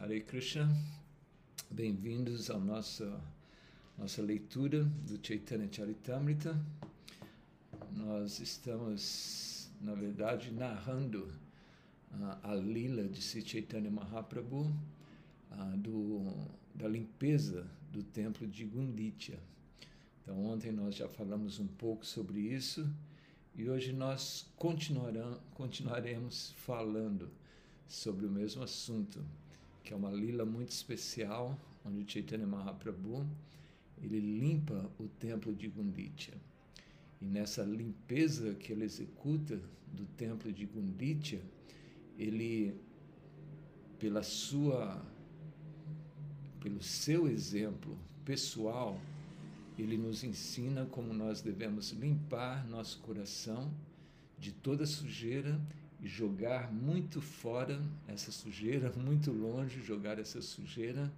Hare 0.00 0.20
Krishna, 0.20 0.72
bem-vindos 1.68 2.50
à 2.50 2.56
nossa, 2.56 3.20
nossa 3.98 4.22
leitura 4.22 4.84
do 4.84 5.18
Chaitanya 5.20 5.68
Charitamrita. 5.72 6.56
Nós 7.96 8.38
estamos, 8.38 9.68
na 9.80 9.94
verdade, 9.94 10.52
narrando 10.52 11.24
uh, 12.12 12.38
a 12.44 12.54
lila 12.54 13.08
de 13.08 13.20
Sri 13.20 13.44
Chaitanya 13.44 13.90
Mahaprabhu, 13.90 14.72
uh, 15.50 15.76
do, 15.78 16.32
da 16.76 16.86
limpeza 16.86 17.66
do 17.90 18.04
templo 18.04 18.46
de 18.46 18.64
Gunditya. 18.66 19.40
Então, 20.22 20.44
ontem 20.44 20.70
nós 20.70 20.94
já 20.94 21.08
falamos 21.08 21.58
um 21.58 21.66
pouco 21.66 22.06
sobre 22.06 22.38
isso 22.38 22.88
e 23.52 23.68
hoje 23.68 23.92
nós 23.92 24.48
continuaremos 24.54 26.52
falando 26.58 27.28
sobre 27.88 28.26
o 28.26 28.30
mesmo 28.30 28.62
assunto 28.62 29.20
que 29.88 29.94
é 29.94 29.96
uma 29.96 30.10
lila 30.10 30.44
muito 30.44 30.68
especial, 30.68 31.58
onde 31.82 32.02
o 32.02 32.06
Chaitanya 32.06 32.46
Mahaprabhu 32.46 33.26
ele 34.02 34.20
limpa 34.20 34.84
o 34.98 35.08
templo 35.08 35.54
de 35.54 35.66
Gunditya. 35.66 36.34
E 37.22 37.24
nessa 37.24 37.62
limpeza 37.62 38.52
que 38.56 38.70
ele 38.70 38.84
executa 38.84 39.58
do 39.90 40.04
templo 40.14 40.52
de 40.52 40.66
Gunditya, 40.66 41.40
ele, 42.18 42.78
pela 43.98 44.22
sua, 44.22 45.02
pelo 46.60 46.82
seu 46.82 47.26
exemplo 47.26 47.96
pessoal, 48.26 49.00
ele 49.78 49.96
nos 49.96 50.22
ensina 50.22 50.84
como 50.84 51.14
nós 51.14 51.40
devemos 51.40 51.92
limpar 51.92 52.68
nosso 52.68 52.98
coração 52.98 53.72
de 54.38 54.52
toda 54.52 54.84
sujeira 54.84 55.58
jogar 56.02 56.72
muito 56.72 57.20
fora 57.20 57.82
essa 58.06 58.30
sujeira, 58.30 58.92
muito 58.96 59.32
longe, 59.32 59.82
jogar 59.82 60.18
essa 60.18 60.40
sujeira 60.40 61.12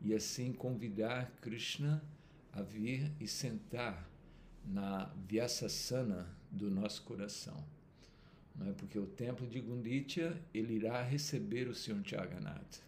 e 0.00 0.14
assim 0.14 0.52
convidar 0.52 1.30
Krishna 1.40 2.02
a 2.52 2.62
vir 2.62 3.10
e 3.20 3.26
sentar 3.26 4.08
na 4.64 5.04
Vyasasana 5.28 6.28
do 6.50 6.70
nosso 6.70 7.02
coração. 7.02 7.64
Não 8.56 8.68
é? 8.68 8.72
Porque 8.72 8.98
o 8.98 9.06
templo 9.06 9.46
de 9.46 9.60
Gunditya, 9.60 10.36
ele 10.52 10.74
irá 10.74 11.02
receber 11.02 11.68
o 11.68 11.74
Senhor 11.74 12.00
Jagannath. 12.04 12.82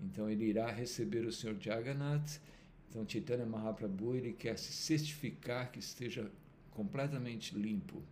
Então 0.00 0.30
ele 0.30 0.44
irá 0.44 0.70
receber 0.70 1.26
o 1.26 1.32
Senhor 1.32 1.56
Jagannath. 1.60 2.40
Então 2.88 3.06
Chaitanya 3.06 3.44
Mahaprabhu, 3.44 4.14
ele 4.14 4.32
quer 4.32 4.58
se 4.58 4.72
certificar 4.72 5.70
que 5.70 5.78
esteja 5.78 6.30
completamente 6.70 7.54
limpo 7.54 8.02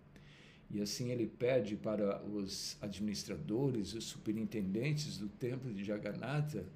e 0.71 0.81
assim 0.81 1.11
ele 1.11 1.27
pede 1.27 1.77
para 1.77 2.23
os 2.25 2.77
administradores, 2.81 3.95
os 3.95 4.05
superintendentes 4.05 5.19
do 5.19 5.29
templo 5.29 5.73
de 5.73 5.85
Jagannatha 5.85 6.67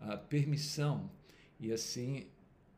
a 0.00 0.16
permissão. 0.16 1.10
E 1.58 1.72
assim 1.72 2.26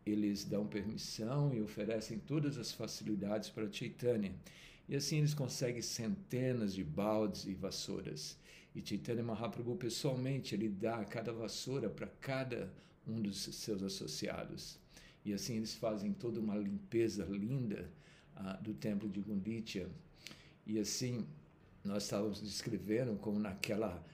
eles 0.05 0.45
dão 0.45 0.67
permissão 0.67 1.53
e 1.55 1.61
oferecem 1.61 2.19
todas 2.19 2.57
as 2.59 2.73
facilidades 2.73 3.49
para 3.49 3.71
Chaitanya. 3.71 4.35
E 4.89 4.97
assim 4.97 5.19
eles 5.19 5.35
conseguem 5.35 5.83
centenas 5.83 6.75
de 6.75 6.85
baldes 6.85 7.47
e 7.47 7.55
vassouras. 7.55 8.39
E 8.75 8.87
Chaitanya 8.87 9.23
Mahaprabhu 9.23 9.77
pessoalmente 9.77 10.55
ele 10.55 10.69
dá 10.69 11.05
cada 11.05 11.33
vassoura 11.33 11.89
para 11.89 12.07
cada 12.07 12.73
um 13.07 13.21
dos 13.21 13.39
seus 13.39 13.83
associados. 13.83 14.79
E 15.25 15.33
assim 15.33 15.57
eles 15.57 15.75
fazem 15.75 16.13
toda 16.13 16.41
uma 16.41 16.57
limpeza 16.57 17.25
linda 17.25 17.91
uh, 18.37 18.63
do 18.63 18.73
templo 18.75 19.09
de 19.09 19.21
Gunditya 19.21 19.89
e 20.69 20.79
assim, 20.79 21.27
nós 21.83 22.03
estávamos 22.05 22.43
descrevendo 22.43 23.17
como 23.17 23.41
naquela 23.41 24.05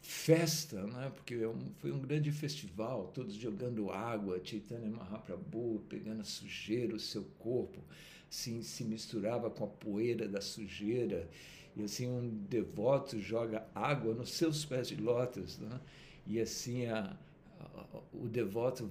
festa, 0.00 0.86
né? 0.86 1.10
porque 1.14 1.34
é 1.34 1.52
foi 1.78 1.90
um 1.90 1.98
grande 1.98 2.30
festival, 2.30 3.08
todos 3.08 3.34
jogando 3.34 3.90
água, 3.90 4.40
Chaitanya 4.42 4.88
Mahaprabhu 4.88 5.84
pegando 5.88 6.20
a 6.20 6.24
sujeira, 6.24 6.94
o 6.94 7.00
seu 7.00 7.24
corpo, 7.40 7.80
assim, 8.30 8.62
se 8.62 8.84
misturava 8.84 9.50
com 9.50 9.64
a 9.64 9.66
poeira 9.66 10.28
da 10.28 10.40
sujeira, 10.40 11.28
e 11.76 11.82
assim 11.82 12.08
um 12.08 12.28
devoto 12.48 13.18
joga 13.18 13.66
água 13.74 14.14
nos 14.14 14.30
seus 14.30 14.64
pés 14.64 14.88
de 14.88 14.96
lótus, 14.96 15.58
né? 15.58 15.80
e 16.26 16.40
assim 16.40 16.86
a, 16.86 17.16
a, 17.58 18.00
o 18.12 18.28
devoto 18.28 18.88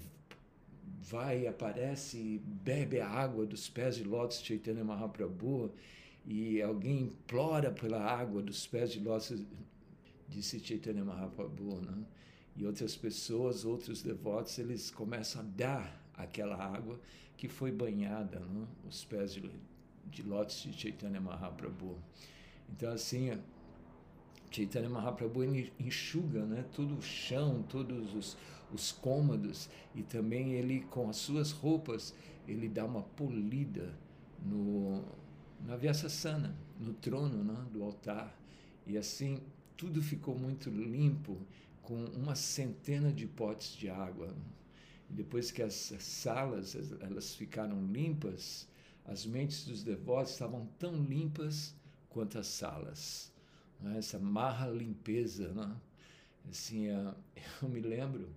vai, 1.01 1.47
aparece 1.47 2.17
e 2.17 2.37
bebe 2.39 2.99
a 2.99 3.07
água 3.07 3.45
dos 3.45 3.69
pés 3.69 3.95
de 3.95 4.03
lótus 4.03 4.43
Chaitanya 4.43 4.83
Mahaprabhu, 4.83 5.71
e 6.29 6.61
alguém 6.61 7.01
implora 7.05 7.71
pela 7.71 7.99
água 7.99 8.39
dos 8.43 8.67
pés 8.67 8.91
de 8.91 8.99
lótus, 8.99 9.43
disse 10.27 10.59
Chaitanya 10.59 11.03
Mahaprabhu, 11.03 11.81
né? 11.81 12.05
e 12.55 12.67
outras 12.67 12.95
pessoas, 12.95 13.65
outros 13.65 14.03
devotos, 14.03 14.59
eles 14.59 14.91
começam 14.91 15.41
a 15.41 15.45
dar 15.45 16.05
aquela 16.13 16.55
água 16.55 16.99
que 17.35 17.47
foi 17.47 17.71
banhada, 17.71 18.39
né? 18.41 18.67
os 18.87 19.03
pés 19.05 19.33
de, 19.33 19.41
de 20.05 20.21
de 20.21 20.73
Chaitanya 20.73 21.19
Mahaprabhu. 21.19 21.97
Então, 22.69 22.93
assim, 22.93 23.31
Chaitanya 24.51 24.87
Mahaprabhu 24.87 25.43
enxuga 25.79 26.45
né, 26.45 26.63
todo 26.75 26.95
o 26.95 27.01
chão, 27.01 27.63
todos 27.67 28.13
os, 28.13 28.37
os 28.71 28.91
cômodos, 28.91 29.67
e 29.95 30.03
também 30.03 30.51
ele, 30.51 30.81
com 30.91 31.09
as 31.09 31.15
suas 31.15 31.51
roupas, 31.51 32.13
ele 32.47 32.69
dá 32.69 32.85
uma 32.85 33.01
polida 33.01 33.97
no, 34.45 35.03
na 35.65 35.75
Vyasasana, 35.75 36.55
no 36.79 36.93
trono 36.93 37.43
né, 37.43 37.65
do 37.71 37.83
altar. 37.83 38.35
E 38.85 38.97
assim 38.97 39.41
tudo 39.79 40.01
ficou 40.01 40.37
muito 40.37 40.69
limpo, 40.69 41.37
com 41.81 42.03
uma 42.07 42.35
centena 42.35 43.13
de 43.13 43.25
potes 43.25 43.75
de 43.75 43.89
água. 43.89 44.35
E 45.09 45.13
depois 45.13 45.51
que 45.51 45.61
as 45.61 45.93
salas 45.99 46.75
elas 47.01 47.33
ficaram 47.33 47.87
limpas, 47.87 48.67
as 49.05 49.25
mentes 49.25 49.65
dos 49.65 49.81
devotos 49.81 50.33
estavam 50.33 50.67
tão 50.77 51.01
limpas 51.03 51.73
quanto 52.09 52.37
as 52.37 52.47
salas. 52.47 53.31
Né? 53.79 53.97
Essa 53.97 54.19
marra 54.19 54.67
limpeza. 54.67 55.53
Né? 55.53 55.75
Assim, 56.49 56.87
eu 57.61 57.69
me 57.69 57.79
lembro, 57.79 58.29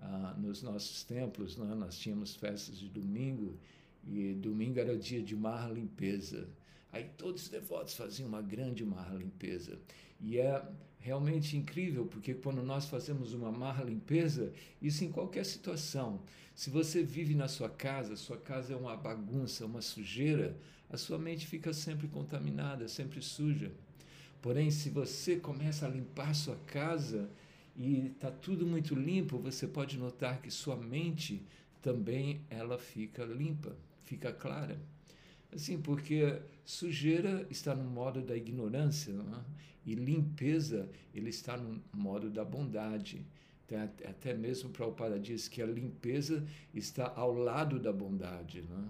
ah, 0.00 0.34
nos 0.36 0.62
nossos 0.62 1.02
templos, 1.02 1.56
né, 1.56 1.74
nós 1.74 1.98
tínhamos 1.98 2.36
festas 2.36 2.78
de 2.78 2.88
domingo 2.88 3.58
e 4.06 4.34
domingo 4.34 4.78
era 4.78 4.92
o 4.92 4.98
dia 4.98 5.22
de 5.22 5.34
mar 5.34 5.72
limpeza. 5.72 6.48
Aí 6.92 7.04
todos 7.16 7.42
os 7.42 7.48
devotos 7.48 7.94
faziam 7.94 8.28
uma 8.28 8.42
grande 8.42 8.84
mar 8.84 9.14
limpeza. 9.16 9.78
E 10.20 10.38
é 10.38 10.62
realmente 11.00 11.56
incrível, 11.56 12.06
porque 12.06 12.34
quando 12.34 12.62
nós 12.62 12.86
fazemos 12.86 13.34
uma 13.34 13.50
mar 13.50 13.84
limpeza, 13.84 14.52
isso 14.80 15.04
em 15.04 15.10
qualquer 15.10 15.44
situação. 15.44 16.20
Se 16.54 16.70
você 16.70 17.02
vive 17.02 17.34
na 17.34 17.48
sua 17.48 17.68
casa, 17.68 18.16
sua 18.16 18.36
casa 18.36 18.72
é 18.72 18.76
uma 18.76 18.96
bagunça, 18.96 19.66
uma 19.66 19.82
sujeira, 19.82 20.56
a 20.88 20.96
sua 20.96 21.18
mente 21.18 21.46
fica 21.46 21.72
sempre 21.72 22.06
contaminada, 22.06 22.86
sempre 22.86 23.20
suja. 23.20 23.72
Porém, 24.40 24.70
se 24.70 24.88
você 24.88 25.36
começa 25.36 25.86
a 25.86 25.88
limpar 25.88 26.34
sua 26.34 26.56
casa 26.66 27.28
e 27.76 28.12
está 28.14 28.30
tudo 28.30 28.66
muito 28.66 28.94
limpo, 28.94 29.38
você 29.38 29.66
pode 29.66 29.98
notar 29.98 30.40
que 30.40 30.50
sua 30.50 30.76
mente 30.76 31.42
também 31.82 32.40
ela 32.48 32.78
fica 32.78 33.24
limpa 33.24 33.74
fica 34.04 34.32
clara. 34.32 34.80
Assim, 35.52 35.80
porque 35.80 36.40
sujeira 36.64 37.46
está 37.50 37.74
no 37.74 37.88
modo 37.88 38.22
da 38.22 38.36
ignorância, 38.36 39.12
é? 39.12 39.64
e 39.86 39.94
limpeza 39.94 40.88
ele 41.14 41.30
está 41.30 41.56
no 41.56 41.82
modo 41.92 42.30
da 42.30 42.44
bondade. 42.44 43.24
Até 44.08 44.34
mesmo 44.34 44.70
Prabhupada 44.70 45.18
diz 45.18 45.48
que 45.48 45.60
a 45.60 45.66
limpeza 45.66 46.46
está 46.72 47.12
ao 47.16 47.32
lado 47.32 47.78
da 47.78 47.92
bondade. 47.92 48.60
É? 48.60 48.88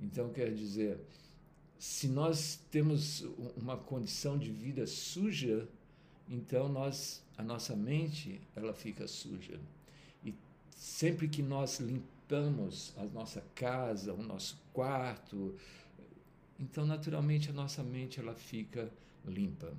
Então, 0.00 0.30
quer 0.30 0.52
dizer, 0.52 0.98
se 1.78 2.08
nós 2.08 2.58
temos 2.70 3.20
uma 3.56 3.76
condição 3.76 4.38
de 4.38 4.50
vida 4.50 4.86
suja, 4.86 5.68
então 6.28 6.68
nós, 6.68 7.22
a 7.36 7.42
nossa 7.42 7.76
mente 7.76 8.40
ela 8.56 8.72
fica 8.72 9.06
suja. 9.06 9.60
E 10.24 10.34
sempre 10.70 11.28
que 11.28 11.42
nós 11.42 11.80
limpamos, 11.80 12.13
limpamos 12.24 12.94
a 12.96 13.04
nossa 13.04 13.42
casa, 13.54 14.14
o 14.14 14.22
nosso 14.22 14.58
quarto, 14.72 15.54
então 16.58 16.86
naturalmente 16.86 17.50
a 17.50 17.52
nossa 17.52 17.82
mente 17.82 18.18
ela 18.18 18.34
fica 18.34 18.90
limpa. 19.26 19.72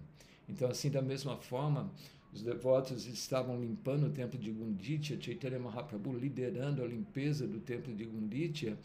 Então 0.47 0.69
assim 0.69 0.91
da 0.91 1.01
mesma 1.01 1.37
forma, 1.37 1.91
os 2.31 2.43
devotos 2.43 3.07
estavam 3.07 3.59
limpando 3.59 4.07
o 4.07 4.11
templo 4.11 4.37
de 4.37 4.51
Gunditya, 4.51 5.19
Chaitanya 5.19 5.57
Mahaprabhu 5.57 6.13
liderando 6.13 6.83
a 6.83 6.87
limpeza 6.87 7.47
do 7.47 7.59
templo 7.59 7.95
de 7.95 8.05
Gunditya, 8.05 8.77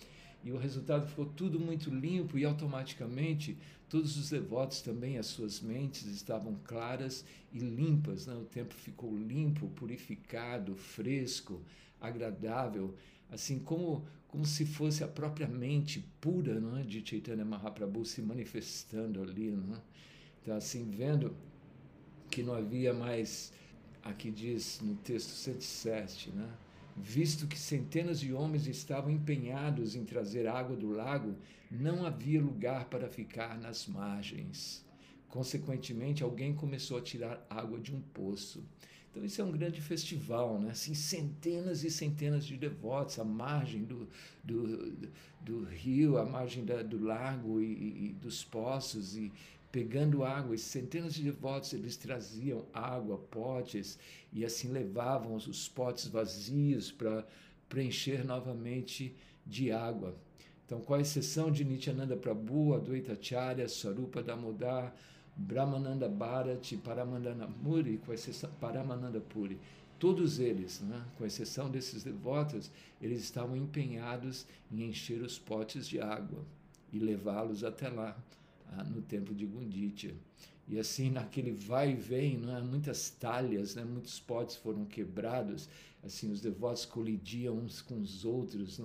e 0.42 0.52
o 0.52 0.56
resultado 0.56 1.06
ficou 1.06 1.26
tudo 1.26 1.60
muito 1.60 1.90
limpo 1.90 2.38
e 2.38 2.46
automaticamente 2.46 3.58
todos 3.90 4.16
os 4.16 4.30
devotos 4.30 4.80
também, 4.80 5.18
as 5.18 5.26
suas 5.26 5.60
mentes 5.60 6.06
estavam 6.06 6.56
claras 6.64 7.26
e 7.52 7.58
limpas. 7.58 8.26
Né? 8.26 8.34
O 8.34 8.46
templo 8.46 8.74
ficou 8.78 9.14
limpo, 9.14 9.68
purificado, 9.68 10.74
fresco, 10.74 11.60
agradável, 12.00 12.94
assim 13.30 13.58
como, 13.58 14.04
como 14.28 14.44
se 14.44 14.64
fosse 14.64 15.04
a 15.04 15.08
própria 15.08 15.46
mente 15.46 16.04
pura 16.20 16.60
não 16.60 16.78
é? 16.78 16.82
de 16.82 17.06
Chaitanya 17.06 17.44
Mahaprabhu 17.44 18.04
se 18.04 18.22
manifestando 18.22 19.22
ali. 19.22 19.50
Não 19.50 19.76
é? 19.76 19.80
Então, 20.42 20.56
assim, 20.56 20.90
vendo 20.90 21.34
que 22.30 22.42
não 22.42 22.54
havia 22.54 22.94
mais 22.94 23.52
aqui 24.02 24.30
diz 24.30 24.80
no 24.80 24.94
texto 24.96 25.30
107, 25.30 26.30
né? 26.30 26.48
Visto 26.96 27.46
que 27.46 27.58
centenas 27.58 28.20
de 28.20 28.32
homens 28.32 28.66
estavam 28.66 29.10
empenhados 29.10 29.94
em 29.94 30.04
trazer 30.04 30.46
água 30.46 30.76
do 30.76 30.90
lago, 30.90 31.34
não 31.70 32.04
havia 32.04 32.42
lugar 32.42 32.86
para 32.86 33.08
ficar 33.08 33.58
nas 33.58 33.86
margens. 33.86 34.84
Consequentemente, 35.28 36.22
alguém 36.22 36.54
começou 36.54 36.98
a 36.98 37.02
tirar 37.02 37.46
água 37.48 37.78
de 37.78 37.94
um 37.94 38.00
poço. 38.00 38.64
Então, 39.10 39.24
isso 39.24 39.40
é 39.40 39.44
um 39.44 39.50
grande 39.50 39.80
festival, 39.80 40.60
né? 40.60 40.70
Assim, 40.70 40.94
centenas 40.94 41.82
e 41.82 41.90
centenas 41.90 42.46
de 42.46 42.56
devotos 42.56 43.18
à 43.18 43.24
margem 43.24 43.82
do, 43.82 44.08
do, 44.44 45.10
do 45.40 45.64
rio, 45.64 46.16
à 46.16 46.24
margem 46.24 46.64
da, 46.64 46.80
do 46.82 47.02
lago 47.02 47.60
e, 47.60 48.06
e, 48.06 48.16
dos 48.20 48.44
poços, 48.44 49.16
e 49.16 49.32
pegando 49.72 50.22
água. 50.24 50.54
E 50.54 50.58
centenas 50.58 51.14
de 51.14 51.24
devotos 51.24 51.72
eles 51.72 51.96
traziam 51.96 52.64
água, 52.72 53.18
potes, 53.18 53.98
e 54.32 54.44
assim 54.44 54.68
levavam 54.68 55.34
os 55.34 55.68
potes 55.68 56.06
vazios 56.06 56.92
para 56.92 57.26
preencher 57.68 58.24
novamente 58.24 59.14
de 59.44 59.72
água. 59.72 60.14
Então, 60.64 60.80
com 60.80 60.94
a 60.94 61.00
exceção 61.00 61.50
de 61.50 61.64
Nityananda 61.64 62.16
Prabhu, 62.16 62.74
Advaita 62.74 63.14
Acharya, 63.14 63.68
Sarupa 63.68 64.22
Damodar, 64.22 64.94
Brahmananda 65.40 66.08
Bharat, 66.08 66.76
Paramananda 66.78 67.46
Muri, 67.46 67.96
com 67.98 68.12
exceção, 68.12 68.50
Paramananda 68.60 69.20
Puri, 69.20 69.58
todos 69.98 70.38
eles, 70.38 70.80
né, 70.80 71.02
com 71.16 71.24
exceção 71.24 71.70
desses 71.70 72.04
devotos, 72.04 72.70
eles 73.00 73.22
estavam 73.22 73.56
empenhados 73.56 74.46
em 74.70 74.84
encher 74.84 75.22
os 75.22 75.38
potes 75.38 75.88
de 75.88 75.98
água 76.00 76.44
e 76.92 76.98
levá-los 76.98 77.64
até 77.64 77.88
lá, 77.88 78.16
ah, 78.72 78.84
no 78.84 79.00
templo 79.00 79.34
de 79.34 79.46
Gunditya. 79.46 80.14
E 80.68 80.78
assim, 80.78 81.10
naquele 81.10 81.52
vai 81.52 81.92
e 81.92 81.96
vem, 81.96 82.36
né, 82.36 82.60
muitas 82.60 83.10
talhas, 83.10 83.74
né, 83.74 83.82
muitos 83.82 84.20
potes 84.20 84.56
foram 84.56 84.84
quebrados, 84.84 85.68
assim, 86.04 86.30
os 86.30 86.40
devotos 86.40 86.84
colidiam 86.84 87.56
uns 87.56 87.80
com 87.80 87.98
os 87.98 88.24
outros, 88.24 88.80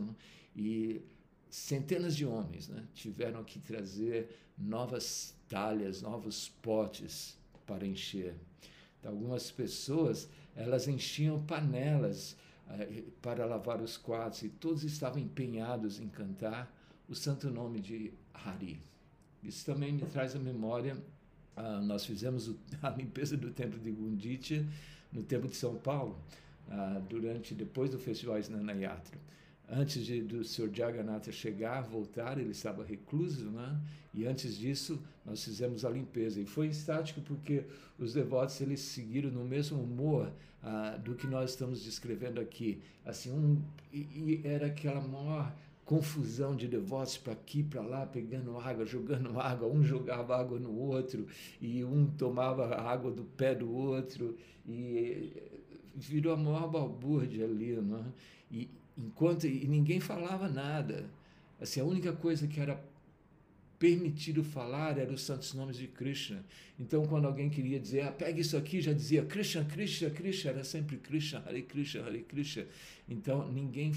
e 0.56 1.02
centenas 1.50 2.16
de 2.16 2.26
homens 2.26 2.68
né, 2.70 2.84
tiveram 2.94 3.44
que 3.44 3.60
trazer 3.60 4.30
novas 4.58 5.36
talhas, 5.48 6.02
novos 6.02 6.50
potes 6.62 7.38
para 7.66 7.86
encher. 7.86 8.36
Então, 9.00 9.12
algumas 9.12 9.52
pessoas 9.52 10.30
elas 10.56 10.88
enchiam 10.88 11.44
panelas 11.44 12.38
eh, 12.70 13.04
para 13.22 13.46
lavar 13.46 13.82
os 13.82 13.98
quartos 13.98 14.44
e 14.44 14.50
todos 14.50 14.84
estavam 14.84 15.20
empenhados 15.20 16.00
em 16.00 16.08
cantar 16.08 16.74
o 17.08 17.14
santo 17.14 17.50
nome 17.50 17.80
de 17.80 18.14
Hari. 18.34 18.80
Isso 19.44 19.66
também 19.66 19.92
me 19.92 20.02
traz 20.04 20.36
a 20.36 20.40
memória. 20.40 20.98
Ah, 21.56 21.80
nós 21.82 22.06
fizemos 22.06 22.52
a 22.82 22.90
limpeza 22.90 23.38
do 23.38 23.52
templo 23.52 23.80
de 23.80 23.92
Gunditya 23.92 24.66
no 25.12 25.24
templo 25.24 25.50
de 25.50 25.56
São 25.56 25.76
Paulo 25.76 26.18
ah, 26.70 27.02
durante 27.08 27.54
depois 27.54 27.92
do 27.92 28.00
festival 28.00 28.40
Snana 28.40 28.74
Yatra 28.74 29.20
antes 29.70 30.06
de, 30.06 30.22
do 30.22 30.44
Sr. 30.44 30.70
Jagannatha 30.74 31.32
chegar, 31.32 31.82
voltar, 31.82 32.38
ele 32.38 32.52
estava 32.52 32.84
recluso, 32.84 33.50
né? 33.50 33.80
E 34.14 34.26
antes 34.26 34.58
disso, 34.58 35.02
nós 35.26 35.44
fizemos 35.44 35.84
a 35.84 35.90
limpeza. 35.90 36.40
E 36.40 36.46
foi 36.46 36.68
estático 36.68 37.22
porque 37.22 37.66
os 38.00 38.14
devotos 38.14 38.60
eles 38.62 38.80
seguiram 38.80 39.30
no 39.30 39.44
mesmo 39.44 39.82
humor 39.82 40.32
ah, 40.64 40.98
do 41.04 41.16
que 41.16 41.28
nós 41.28 41.52
estamos 41.52 41.84
descrevendo 41.84 42.40
aqui. 42.40 42.82
Assim, 43.06 43.32
um, 43.32 43.62
e, 43.92 44.00
e 44.00 44.42
era 44.46 44.68
aquela 44.68 45.02
maior 45.02 45.54
confusão 45.84 46.56
de 46.56 46.68
devotos 46.68 47.18
para 47.18 47.34
aqui, 47.34 47.62
para 47.62 47.82
lá, 47.82 48.06
pegando 48.06 48.58
água, 48.58 48.86
jogando 48.86 49.38
água, 49.40 49.68
um 49.68 49.84
jogava 49.84 50.36
água 50.36 50.60
no 50.60 50.76
outro 50.76 51.28
e 51.62 51.84
um 51.84 52.08
tomava 52.08 52.76
água 52.76 53.12
do 53.12 53.24
pé 53.24 53.54
do 53.54 53.72
outro 53.72 54.36
e 54.68 55.32
virou 55.94 56.34
a 56.34 56.38
maior 56.38 56.68
balbúrdia 56.68 57.46
ali, 57.46 57.76
não 57.76 58.00
é? 58.00 58.06
E, 58.52 58.70
enquanto 58.98 59.46
e 59.46 59.68
ninguém 59.68 60.00
falava 60.00 60.48
nada. 60.48 61.06
Assim, 61.60 61.80
a 61.80 61.86
única 61.86 62.14
coisa 62.14 62.48
que 62.48 62.60
era 62.60 62.82
permitido 63.78 64.44
falar 64.44 64.98
era 64.98 65.12
os 65.12 65.22
santos 65.22 65.54
nomes 65.54 65.78
de 65.78 65.88
Krishna. 65.88 66.44
Então, 66.80 67.06
quando 67.06 67.26
alguém 67.26 67.50
queria 67.50 67.80
dizer, 67.80 68.02
ah, 68.02 68.12
pega 68.12 68.40
isso 68.40 68.58
aqui, 68.58 68.82
já 68.82 68.94
dizia 68.94 69.24
Krishna, 69.26 69.66
Krishna, 69.66 70.10
Krishna, 70.10 70.52
era 70.52 70.64
sempre 70.64 70.98
Krishna, 70.98 71.44
Hare 71.46 71.62
Krishna, 71.62 72.04
Hare 72.04 72.24
Krishna. 72.24 72.66
Então, 73.08 73.52
ninguém 73.52 73.94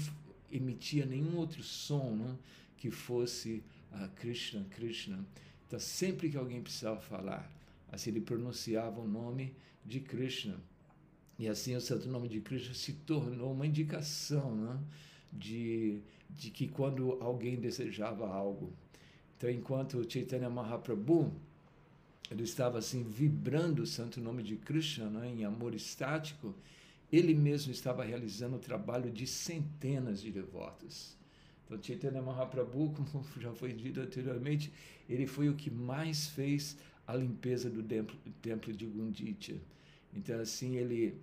emitia 0.51 1.05
nenhum 1.05 1.37
outro 1.37 1.63
som 1.63 2.15
né, 2.15 2.35
que 2.77 2.91
fosse 2.91 3.63
ah, 3.91 4.09
Krishna, 4.15 4.65
Krishna. 4.71 5.25
Então, 5.67 5.79
sempre 5.79 6.29
que 6.29 6.37
alguém 6.37 6.61
precisava 6.61 6.99
falar, 6.99 7.49
assim, 7.91 8.09
ele 8.09 8.21
pronunciava 8.21 8.99
o 8.99 9.07
nome 9.07 9.53
de 9.85 9.99
Krishna. 9.99 10.57
E 11.39 11.47
assim 11.47 11.73
o 11.73 11.79
santo 11.79 12.09
nome 12.09 12.27
de 12.27 12.41
Cristo 12.41 12.73
se 12.73 12.91
tornou 12.91 13.53
uma 13.53 13.65
indicação 13.65 14.53
né, 14.53 14.77
de, 15.31 16.01
de 16.29 16.51
que 16.51 16.67
quando 16.67 17.17
alguém 17.21 17.55
desejava 17.55 18.27
algo. 18.27 18.73
Então, 19.37 19.49
enquanto 19.49 20.05
Chaitanya 20.11 20.49
Mahaprabhu 20.49 21.31
ele 22.29 22.43
estava 22.43 22.77
assim 22.77 23.03
vibrando 23.03 23.83
o 23.83 23.87
santo 23.87 24.19
nome 24.19 24.43
de 24.43 24.57
Krishna 24.57 25.09
né, 25.09 25.29
em 25.29 25.45
amor 25.45 25.73
estático, 25.73 26.53
ele 27.11 27.33
mesmo 27.33 27.71
estava 27.71 28.03
realizando 28.03 28.57
o 28.57 28.59
trabalho 28.59 29.09
de 29.09 29.25
centenas 29.25 30.21
de 30.21 30.31
devotos. 30.31 31.17
Então, 31.65 31.81
Chaitanya 31.81 32.21
Mahaprabhu, 32.21 32.91
como 33.11 33.25
já 33.39 33.53
foi 33.53 33.71
dito 33.71 34.01
anteriormente, 34.01 34.71
ele 35.07 35.25
foi 35.25 35.47
o 35.47 35.55
que 35.55 35.71
mais 35.71 36.27
fez 36.27 36.77
a 37.07 37.15
limpeza 37.15 37.69
do 37.69 37.81
templo, 37.81 38.15
templo 38.41 38.73
de 38.73 38.85
Gunditya. 38.85 39.55
Então, 40.13 40.39
assim, 40.39 40.75
ele 40.75 41.17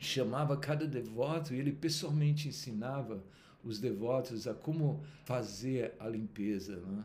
chamava 0.00 0.56
cada 0.56 0.86
devoto 0.86 1.54
e 1.54 1.58
ele 1.58 1.70
pessoalmente 1.70 2.48
ensinava 2.48 3.22
os 3.62 3.78
devotos 3.78 4.48
a 4.48 4.54
como 4.54 5.04
fazer 5.24 5.94
a 6.00 6.08
limpeza. 6.08 6.76
Né? 6.76 7.04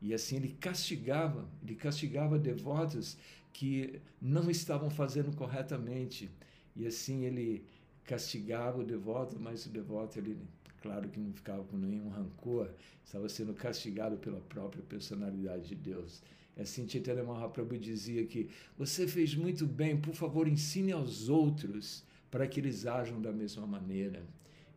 E 0.00 0.14
assim 0.14 0.36
ele 0.36 0.56
castigava, 0.60 1.44
ele 1.60 1.74
castigava 1.74 2.38
devotos 2.38 3.18
que 3.52 4.00
não 4.22 4.48
estavam 4.48 4.88
fazendo 4.88 5.34
corretamente. 5.34 6.30
E 6.76 6.86
assim 6.86 7.24
ele 7.24 7.66
castigava 8.04 8.78
o 8.78 8.84
devoto, 8.84 9.40
mas 9.40 9.66
o 9.66 9.68
devoto, 9.68 10.20
ele, 10.20 10.38
claro 10.80 11.08
que 11.08 11.18
não 11.18 11.32
ficava 11.32 11.64
com 11.64 11.76
nenhum 11.76 12.08
rancor, 12.08 12.70
estava 13.04 13.28
sendo 13.28 13.52
castigado 13.54 14.18
pela 14.18 14.40
própria 14.40 14.84
personalidade 14.84 15.70
de 15.70 15.74
Deus. 15.74 16.22
E 16.56 16.60
assim 16.60 16.88
Chaitanya 16.88 17.24
Mahaprabhu 17.24 17.76
dizia 17.76 18.24
que 18.24 18.48
você 18.78 19.08
fez 19.08 19.34
muito 19.34 19.66
bem, 19.66 19.96
por 19.96 20.14
favor, 20.14 20.46
ensine 20.46 20.92
aos 20.92 21.28
outros 21.28 22.04
para 22.36 22.46
que 22.46 22.60
eles 22.60 22.84
ajam 22.84 23.18
da 23.18 23.32
mesma 23.32 23.66
maneira. 23.66 24.22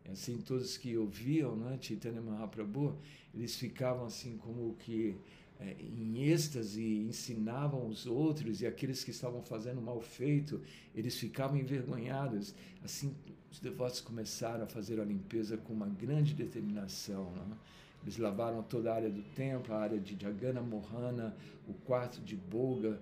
E 0.02 0.10
assim, 0.12 0.38
todos 0.38 0.78
que 0.78 0.96
ouviam 0.96 1.54
né, 1.54 1.76
Chaitanya 1.78 2.22
Mahaprabhu, 2.22 2.96
eles 3.34 3.54
ficavam 3.54 4.06
assim 4.06 4.38
como 4.38 4.74
que 4.76 5.14
é, 5.60 5.76
em 5.78 6.22
êxtase, 6.22 6.82
ensinavam 6.82 7.86
os 7.86 8.06
outros, 8.06 8.62
e 8.62 8.66
aqueles 8.66 9.04
que 9.04 9.10
estavam 9.10 9.42
fazendo 9.42 9.82
mal 9.82 10.00
feito, 10.00 10.62
eles 10.94 11.18
ficavam 11.18 11.58
envergonhados. 11.58 12.54
Assim, 12.82 13.14
os 13.52 13.60
devotos 13.60 14.00
começaram 14.00 14.64
a 14.64 14.66
fazer 14.66 14.98
a 14.98 15.04
limpeza 15.04 15.58
com 15.58 15.74
uma 15.74 15.86
grande 15.86 16.32
determinação. 16.32 17.30
Né? 17.32 17.56
Eles 18.02 18.16
lavaram 18.16 18.62
toda 18.62 18.90
a 18.90 18.94
área 18.94 19.10
do 19.10 19.22
templo, 19.34 19.74
a 19.74 19.80
área 19.80 20.00
de 20.00 20.16
Jagana 20.20 20.62
Mohana, 20.62 21.36
o 21.68 21.74
quarto 21.74 22.20
de 22.20 22.34
Boga, 22.34 23.00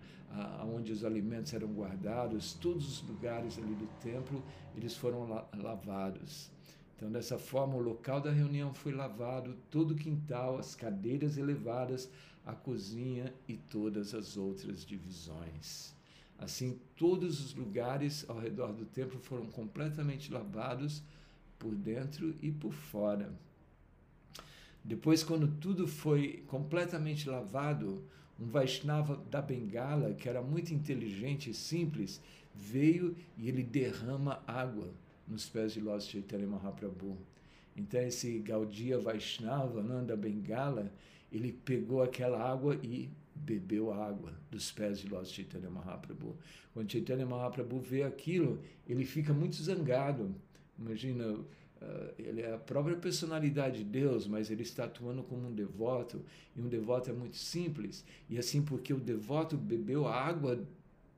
onde 0.74 0.92
os 0.92 1.04
alimentos 1.04 1.54
eram 1.54 1.68
guardados, 1.68 2.52
todos 2.54 2.86
os 2.86 3.08
lugares 3.08 3.58
ali 3.58 3.74
do 3.74 3.86
templo, 4.02 4.42
eles 4.76 4.96
foram 4.96 5.28
la 5.28 5.48
lavados. 5.56 6.50
Então, 6.96 7.10
dessa 7.10 7.38
forma, 7.38 7.76
o 7.76 7.80
local 7.80 8.20
da 8.20 8.32
reunião 8.32 8.74
foi 8.74 8.92
lavado, 8.92 9.56
todo 9.70 9.92
o 9.92 9.96
quintal, 9.96 10.58
as 10.58 10.74
cadeiras 10.74 11.38
elevadas, 11.38 12.10
a 12.44 12.52
cozinha 12.52 13.32
e 13.46 13.56
todas 13.56 14.14
as 14.14 14.36
outras 14.36 14.84
divisões. 14.84 15.94
Assim, 16.36 16.78
todos 16.96 17.40
os 17.40 17.54
lugares 17.54 18.28
ao 18.28 18.38
redor 18.38 18.72
do 18.72 18.84
templo 18.84 19.20
foram 19.20 19.46
completamente 19.46 20.32
lavados 20.32 21.02
por 21.56 21.74
dentro 21.74 22.34
e 22.42 22.50
por 22.50 22.72
fora. 22.72 23.32
Depois, 24.88 25.23
quando 25.23 25.47
tudo 25.47 25.87
foi 25.87 26.42
completamente 26.47 27.28
lavado, 27.28 28.02
um 28.40 28.47
Vaishnava 28.47 29.23
da 29.30 29.42
Bengala, 29.42 30.14
que 30.14 30.26
era 30.26 30.40
muito 30.40 30.73
inteligente 30.73 31.50
e 31.50 31.54
simples, 31.54 32.23
veio 32.54 33.14
e 33.37 33.50
ele 33.50 33.62
derrama 33.62 34.42
água 34.47 34.88
nos 35.26 35.47
pés 35.47 35.75
de 35.75 35.80
Lord 35.83 36.02
Chaitanya 36.02 36.47
Mahaprabhu. 36.47 37.18
Então, 37.76 38.00
esse 38.00 38.38
Gaudiya 38.38 38.99
Vaishnava, 38.99 39.83
né, 39.83 40.02
da 40.07 40.16
Bengala, 40.16 40.90
ele 41.30 41.52
pegou 41.52 42.02
aquela 42.02 42.42
água 42.42 42.75
e 42.83 43.11
bebeu 43.35 43.92
a 43.92 44.07
água 44.09 44.33
dos 44.50 44.71
pés 44.73 45.00
de 45.00 45.09
Lord 45.09 45.28
Chaitanya 45.28 45.68
Mahaprabhu. 45.68 46.35
Quando 46.73 46.90
Chaitanya 46.90 47.26
Mahaprabhu 47.26 47.78
vê 47.78 48.04
aquilo, 48.04 48.59
ele 48.88 49.04
fica 49.04 49.35
muito 49.35 49.62
zangado. 49.62 50.35
Imagina, 50.78 51.38
ele 52.18 52.42
é 52.42 52.54
a 52.54 52.58
própria 52.58 52.97
personalidade 52.97 53.78
de 53.78 53.85
Deus, 53.85 54.26
mas 54.26 54.50
ele 54.50 54.62
está 54.62 54.85
atuando 54.85 55.23
como 55.23 55.49
um 55.49 55.54
devoto, 55.54 56.25
e 56.56 56.61
um 56.61 56.68
devoto 56.68 57.11
é 57.11 57.12
muito 57.12 57.37
simples. 57.37 58.04
E 58.28 58.38
assim, 58.38 58.62
porque 58.62 58.92
o 58.92 58.99
devoto 58.99 59.56
bebeu 59.56 60.06
a 60.06 60.14
água 60.14 60.66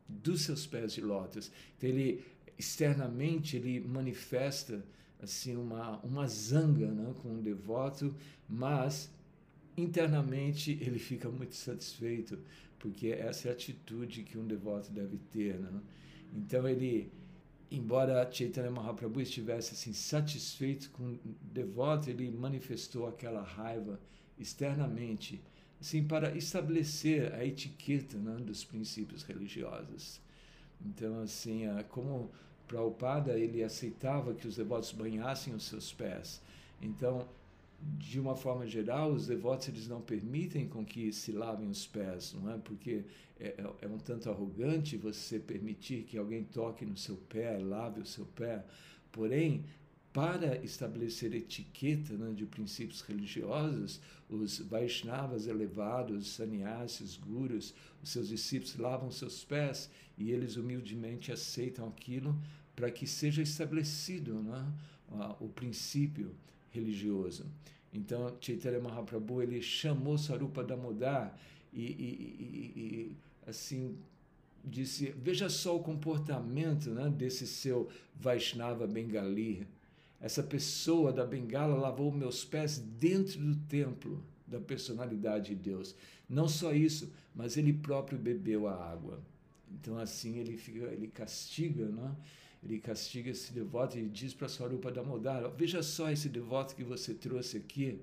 dos 0.08 0.42
seus 0.42 0.66
pés 0.66 0.92
de 0.92 1.00
lótus. 1.00 1.50
Então 1.76 1.88
ele 1.88 2.24
externamente 2.58 3.56
ele 3.56 3.80
manifesta 3.80 4.84
assim 5.22 5.56
uma 5.56 5.98
uma 6.00 6.26
zanga, 6.26 6.88
né, 6.88 7.14
com 7.22 7.36
o 7.36 7.42
devoto, 7.42 8.14
mas 8.48 9.10
internamente 9.76 10.78
ele 10.80 10.98
fica 10.98 11.28
muito 11.30 11.54
satisfeito, 11.54 12.38
porque 12.78 13.08
essa 13.08 13.48
é 13.48 13.50
a 13.50 13.54
atitude 13.54 14.24
que 14.24 14.36
um 14.36 14.46
devoto 14.46 14.90
deve 14.90 15.16
ter, 15.32 15.58
né? 15.58 15.80
Então 16.34 16.68
ele 16.68 17.10
embora 17.70 18.28
Chaitanya 18.30 18.70
Mahaprabhu 18.70 19.20
estivesse 19.20 19.74
assim 19.74 19.92
satisfeito 19.92 20.90
com 20.90 21.04
o 21.04 21.18
devoto, 21.40 22.10
ele 22.10 22.30
manifestou 22.30 23.06
aquela 23.06 23.42
raiva 23.42 24.00
externamente, 24.38 25.40
assim 25.80 26.02
para 26.02 26.36
estabelecer 26.36 27.32
a 27.34 27.44
etiqueta 27.44 28.16
né, 28.16 28.36
dos 28.36 28.64
princípios 28.64 29.22
religiosos. 29.22 30.20
Então 30.84 31.20
assim, 31.22 31.64
como 31.88 32.30
Prabhupada 32.66 33.38
ele 33.38 33.62
aceitava 33.62 34.34
que 34.34 34.46
os 34.46 34.56
devotos 34.56 34.92
banhassem 34.92 35.54
os 35.54 35.64
seus 35.64 35.92
pés. 35.92 36.40
Então 36.80 37.28
de 37.82 38.20
uma 38.20 38.36
forma 38.36 38.66
geral, 38.66 39.12
os 39.12 39.26
devotos 39.26 39.68
eles 39.68 39.88
não 39.88 40.00
permitem 40.00 40.68
com 40.68 40.84
que 40.84 41.12
se 41.12 41.32
lavem 41.32 41.68
os 41.68 41.86
pés, 41.86 42.34
não 42.34 42.52
é? 42.52 42.58
Porque 42.58 43.04
é, 43.38 43.48
é, 43.48 43.64
é 43.82 43.88
um 43.88 43.98
tanto 43.98 44.28
arrogante 44.28 44.96
você 44.96 45.38
permitir 45.38 46.02
que 46.04 46.18
alguém 46.18 46.44
toque 46.44 46.84
no 46.84 46.96
seu 46.96 47.16
pé, 47.16 47.58
lave 47.58 48.00
o 48.00 48.06
seu 48.06 48.26
pé. 48.26 48.64
Porém, 49.10 49.64
para 50.12 50.56
estabelecer 50.64 51.34
etiqueta 51.34 52.14
né, 52.14 52.32
de 52.34 52.44
princípios 52.44 53.00
religiosos, 53.00 54.00
os 54.28 54.58
Vaishnavas 54.58 55.46
elevados, 55.46 56.26
os 56.26 56.32
sannyasis, 56.32 57.16
gurus, 57.16 57.74
os 58.02 58.10
seus 58.10 58.28
discípulos 58.28 58.76
lavam 58.76 59.10
seus 59.10 59.44
pés 59.44 59.88
e 60.18 60.32
eles 60.32 60.56
humildemente 60.56 61.32
aceitam 61.32 61.88
aquilo 61.88 62.38
para 62.74 62.90
que 62.90 63.06
seja 63.06 63.40
estabelecido 63.40 64.34
né, 64.42 64.72
o 65.40 65.48
princípio 65.48 66.34
religioso. 66.70 67.46
Então, 67.92 68.36
Chaitanya 68.40 68.80
Mahaprabhu 68.80 69.42
ele 69.42 69.60
chamou 69.60 70.16
Sarupa 70.16 70.62
Damodar 70.62 71.36
e, 71.72 71.82
e, 71.82 71.92
e, 72.40 72.80
e 72.80 73.16
assim 73.46 73.96
disse: 74.64 75.14
veja 75.16 75.48
só 75.48 75.76
o 75.76 75.82
comportamento 75.82 76.90
né, 76.90 77.08
desse 77.08 77.46
seu 77.46 77.88
Vaishnava 78.14 78.86
Bengali. 78.86 79.66
Essa 80.20 80.42
pessoa 80.42 81.12
da 81.12 81.24
Bengala 81.24 81.74
lavou 81.76 82.12
meus 82.12 82.44
pés 82.44 82.78
dentro 82.78 83.40
do 83.40 83.56
templo 83.68 84.22
da 84.46 84.60
personalidade 84.60 85.54
de 85.54 85.54
Deus. 85.54 85.94
Não 86.28 86.46
só 86.46 86.74
isso, 86.74 87.10
mas 87.34 87.56
ele 87.56 87.72
próprio 87.72 88.18
bebeu 88.18 88.68
a 88.68 88.74
água. 88.74 89.18
Então 89.72 89.98
assim 89.98 90.38
ele 90.38 90.58
fica, 90.58 90.86
ele 90.86 91.08
castiga, 91.08 91.86
né? 91.86 92.14
Ele 92.62 92.78
castiga 92.78 93.30
esse 93.30 93.52
devoto 93.52 93.98
e 93.98 94.06
diz 94.08 94.34
para 94.34 94.48
Swarupa 94.48 94.90
Damodara, 94.92 95.48
veja 95.48 95.82
só 95.82 96.10
esse 96.10 96.28
devoto 96.28 96.74
que 96.74 96.84
você 96.84 97.14
trouxe 97.14 97.56
aqui, 97.56 97.98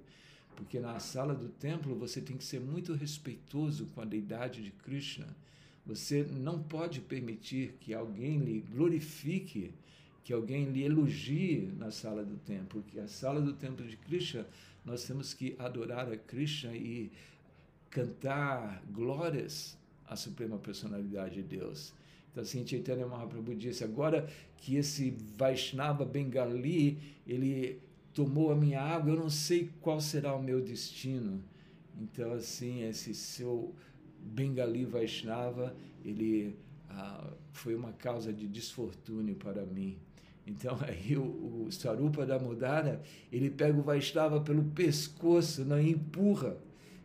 porque 0.55 0.79
na 0.79 0.99
sala 0.99 1.35
do 1.35 1.49
templo 1.49 1.95
você 1.95 2.19
tem 2.19 2.35
que 2.35 2.43
ser 2.43 2.59
muito 2.59 2.93
respeitoso 2.93 3.85
com 3.93 4.01
a 4.01 4.05
deidade 4.05 4.63
de 4.63 4.71
Krishna. 4.71 5.27
Você 5.85 6.23
não 6.23 6.61
pode 6.61 6.99
permitir 6.99 7.75
que 7.79 7.93
alguém 7.93 8.39
lhe 8.39 8.59
glorifique, 8.71 9.71
que 10.23 10.33
alguém 10.33 10.65
lhe 10.65 10.83
elogie 10.83 11.71
na 11.77 11.91
sala 11.91 12.25
do 12.25 12.35
templo, 12.37 12.81
porque 12.81 12.99
a 12.99 13.07
sala 13.07 13.39
do 13.39 13.53
templo 13.53 13.87
de 13.87 13.95
Krishna, 13.95 14.45
nós 14.83 15.05
temos 15.05 15.33
que 15.33 15.55
adorar 15.59 16.11
a 16.11 16.17
Krishna 16.17 16.75
e 16.75 17.11
cantar 17.91 18.83
glórias 18.91 19.77
à 20.07 20.15
suprema 20.15 20.57
personalidade 20.57 21.35
de 21.35 21.43
Deus. 21.43 21.93
Então, 22.37 22.43
assim, 22.43 22.67
Chaitanya 22.67 23.07
Mahaprabhu 23.07 23.55
disse, 23.55 23.83
agora 23.83 24.29
que 24.57 24.75
esse 24.75 25.17
Vaishnava 25.35 26.05
Bengali, 26.05 26.99
ele 27.25 27.81
tomou 28.13 28.51
a 28.51 28.55
minha 28.55 28.79
água, 28.79 29.13
eu 29.13 29.17
não 29.17 29.29
sei 29.29 29.71
qual 29.81 29.99
será 29.99 30.35
o 30.35 30.43
meu 30.43 30.61
destino. 30.61 31.43
Então, 31.99 32.33
assim, 32.33 32.83
esse 32.83 33.15
seu 33.15 33.73
Bengali 34.19 34.85
Vaishnava, 34.85 35.75
ele 36.05 36.55
ah, 36.91 37.27
foi 37.53 37.73
uma 37.73 37.91
causa 37.91 38.31
de 38.31 38.47
desfortúnio 38.47 39.33
para 39.33 39.65
mim. 39.65 39.97
Então 40.45 40.77
aí 40.87 41.17
o, 41.17 41.65
o 41.65 41.71
Sarupa 41.71 42.23
Damodara, 42.23 43.01
ele 43.31 43.49
pega 43.49 43.79
o 43.79 43.81
Vaishnava 43.81 44.41
pelo 44.41 44.63
pescoço 44.63 45.65
né, 45.65 45.83
e 45.83 45.89
empurra, 45.89 46.55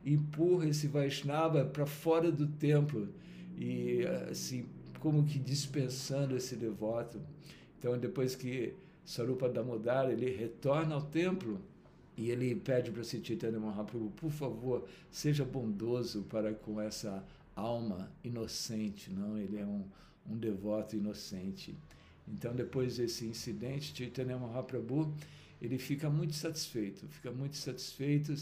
empurra 0.04 0.68
esse 0.68 0.88
Vaishnava 0.88 1.64
para 1.64 1.86
fora 1.86 2.30
do 2.30 2.46
templo. 2.46 3.08
E 3.56 4.04
assim, 4.30 4.66
como 5.02 5.24
que 5.24 5.36
dispensando 5.36 6.36
esse 6.36 6.54
devoto. 6.54 7.20
Então, 7.76 7.98
depois 7.98 8.36
que 8.36 8.72
Sarupa 9.04 9.48
Damodara, 9.48 10.12
ele 10.12 10.30
retorna 10.30 10.94
ao 10.94 11.02
templo 11.02 11.60
e 12.16 12.30
ele 12.30 12.54
pede 12.54 12.92
para 12.92 13.02
Chaitanya 13.02 13.58
Mahaprabhu, 13.58 14.12
por 14.12 14.30
favor, 14.30 14.86
seja 15.10 15.44
bondoso 15.44 16.22
para 16.30 16.54
com 16.54 16.80
essa 16.80 17.24
alma 17.56 18.12
inocente, 18.22 19.12
não? 19.12 19.36
Ele 19.36 19.58
é 19.58 19.66
um, 19.66 19.84
um 20.30 20.36
devoto 20.36 20.94
inocente. 20.94 21.74
Então, 22.28 22.54
depois 22.54 22.98
desse 22.98 23.26
incidente, 23.26 23.92
Chaitanya 23.96 24.38
Mahaprabhu, 24.38 25.12
ele 25.60 25.78
fica 25.78 26.08
muito 26.08 26.34
satisfeito, 26.34 27.08
fica 27.08 27.32
muito 27.32 27.56
satisfeito 27.56 28.32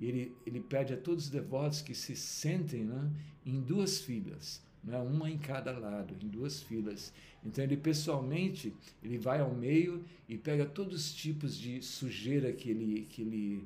e 0.00 0.06
ele, 0.06 0.36
ele 0.44 0.58
pede 0.58 0.94
a 0.94 0.96
todos 0.96 1.26
os 1.26 1.30
devotos 1.30 1.80
que 1.80 1.94
se 1.94 2.16
sentem 2.16 2.82
né, 2.82 3.08
em 3.46 3.60
duas 3.60 4.00
filas 4.00 4.66
né? 4.82 4.98
uma 4.98 5.30
em 5.30 5.38
cada 5.38 5.76
lado, 5.78 6.14
em 6.22 6.28
duas 6.28 6.62
filas. 6.62 7.12
Então 7.44 7.62
ele 7.62 7.76
pessoalmente 7.76 8.72
ele 9.02 9.18
vai 9.18 9.40
ao 9.40 9.54
meio 9.54 10.04
e 10.28 10.36
pega 10.36 10.66
todos 10.66 11.06
os 11.06 11.14
tipos 11.14 11.56
de 11.58 11.82
sujeira 11.82 12.52
que 12.52 12.70
ele 12.70 13.06
que 13.08 13.22
ele 13.22 13.64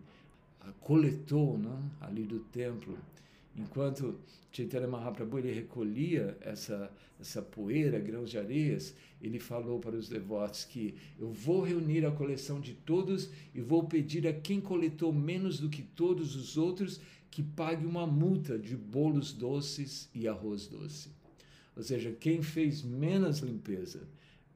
ah, 0.60 0.72
coletou, 0.80 1.58
né? 1.58 1.76
ali 2.00 2.22
do 2.22 2.40
templo. 2.40 2.98
Enquanto 3.56 4.18
Chaitanya 4.50 4.88
Mahaprabhu 4.88 5.38
ele 5.38 5.52
recolhia 5.52 6.36
essa 6.40 6.90
essa 7.22 7.40
poeira, 7.40 8.00
grãos 8.00 8.30
de 8.30 8.36
areias, 8.36 8.94
ele 9.22 9.38
falou 9.38 9.78
para 9.78 9.94
os 9.94 10.08
devotos 10.08 10.64
que 10.64 10.94
eu 11.18 11.32
vou 11.32 11.62
reunir 11.62 12.04
a 12.04 12.10
coleção 12.10 12.60
de 12.60 12.74
todos 12.74 13.30
e 13.54 13.60
vou 13.60 13.84
pedir 13.84 14.26
a 14.26 14.32
quem 14.32 14.60
coletou 14.60 15.12
menos 15.12 15.60
do 15.60 15.68
que 15.70 15.82
todos 15.82 16.34
os 16.34 16.58
outros 16.58 17.00
que 17.32 17.42
pague 17.42 17.86
uma 17.86 18.06
multa 18.06 18.58
de 18.58 18.76
bolos 18.76 19.32
doces 19.32 20.08
e 20.14 20.28
arroz 20.28 20.68
doce. 20.68 21.08
Ou 21.74 21.82
seja, 21.82 22.12
quem 22.12 22.42
fez 22.42 22.82
menos 22.82 23.38
limpeza, 23.38 24.06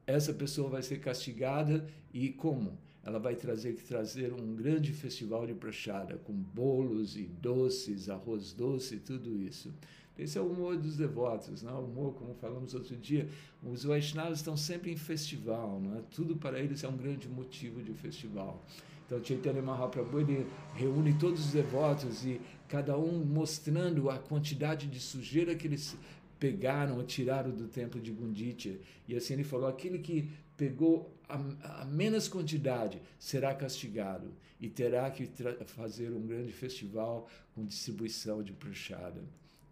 essa 0.05 0.31
pessoa 0.31 0.69
vai 0.69 0.83
ser 0.83 0.99
castigada 0.99 1.87
e 2.13 2.29
como? 2.29 2.77
Ela 3.03 3.17
vai 3.17 3.35
trazer 3.35 3.73
que 3.73 3.83
trazer 3.83 4.31
um 4.31 4.55
grande 4.55 4.93
festival 4.93 5.47
de 5.47 5.55
prachada 5.55 6.17
com 6.19 6.33
bolos 6.33 7.17
e 7.17 7.23
doces, 7.23 8.09
arroz 8.09 8.53
doce, 8.53 8.97
tudo 8.97 9.35
isso. 9.41 9.73
Esse 10.15 10.37
é 10.37 10.41
o 10.41 10.45
humor 10.45 10.77
dos 10.77 10.97
devotos, 10.97 11.63
não? 11.63 11.81
o 11.81 11.85
humor, 11.85 12.13
como 12.13 12.35
falamos 12.35 12.75
outro 12.75 12.95
dia. 12.95 13.27
Os 13.63 13.85
Vaishnavas 13.85 14.37
estão 14.37 14.55
sempre 14.55 14.91
em 14.91 14.97
festival, 14.97 15.79
não 15.79 15.97
é? 15.97 16.03
tudo 16.11 16.35
para 16.35 16.59
eles 16.59 16.83
é 16.83 16.87
um 16.87 16.97
grande 16.97 17.27
motivo 17.27 17.81
de 17.81 17.93
festival. 17.93 18.63
Então, 19.07 19.23
Chaitanya 19.23 19.61
Mahaprabhu 19.61 20.19
ele 20.19 20.45
reúne 20.75 21.13
todos 21.13 21.45
os 21.45 21.51
devotos 21.53 22.25
e 22.25 22.41
cada 22.67 22.97
um 22.97 23.23
mostrando 23.23 24.09
a 24.09 24.17
quantidade 24.17 24.87
de 24.87 24.99
sujeira 24.99 25.55
que 25.55 25.67
eles 25.67 25.95
pegaram 26.39 26.97
ou 26.97 27.03
tiraram 27.03 27.51
do 27.51 27.67
templo 27.67 27.99
de 27.99 28.11
Gunditya. 28.11 28.79
E 29.07 29.15
assim 29.15 29.33
ele 29.33 29.43
falou: 29.43 29.67
aquele 29.67 29.99
que 29.99 30.29
pegou 30.55 31.11
a, 31.29 31.81
a 31.81 31.85
menos 31.85 32.27
quantidade 32.27 33.01
será 33.19 33.53
castigado 33.53 34.31
e 34.59 34.69
terá 34.69 35.09
que 35.11 35.29
fazer 35.65 36.11
um 36.11 36.25
grande 36.25 36.51
festival 36.51 37.29
com 37.53 37.63
distribuição 37.63 38.41
de 38.41 38.53
prachada. 38.53 39.21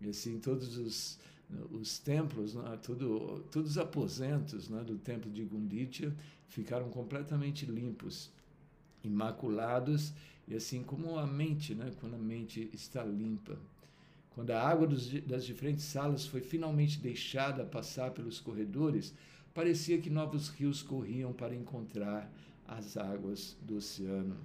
E 0.02 0.10
assim 0.10 0.40
todos 0.40 0.78
os 0.78 1.20
os 1.72 2.00
templos, 2.00 2.56
né, 2.56 2.80
todos 2.82 3.72
os 3.72 3.78
aposentos 3.78 4.70
né, 4.70 4.84
do 4.84 4.98
templo 4.98 5.30
de 5.32 5.44
Gunditya 5.44 6.14
ficaram 6.48 6.90
completamente 6.90 7.66
limpos 7.66 8.32
imaculados, 9.04 10.14
e 10.48 10.56
assim 10.56 10.84
como 10.84 11.18
a 11.18 11.26
mente, 11.26 11.74
né, 11.74 11.92
quando 12.00 12.16
a 12.16 12.20
mente 12.20 12.70
está 12.74 13.04
limpa. 13.04 13.58
Quando 14.32 14.52
a 14.52 14.62
água 14.62 14.86
dos, 14.86 15.10
das 15.22 15.46
diferentes 15.46 15.86
salas 15.86 16.28
foi 16.28 16.42
finalmente 16.42 17.00
deixada 17.00 17.64
passar 17.64 18.12
pelos 18.12 18.40
corredores, 18.40 19.14
parecia 19.54 19.98
que 19.98 20.10
novos 20.10 20.50
rios 20.50 20.84
corriam 20.84 21.32
para 21.32 21.56
encontrar 21.56 22.30
as 22.68 22.98
águas 22.98 23.56
do 23.62 23.78
oceano. 23.78 24.36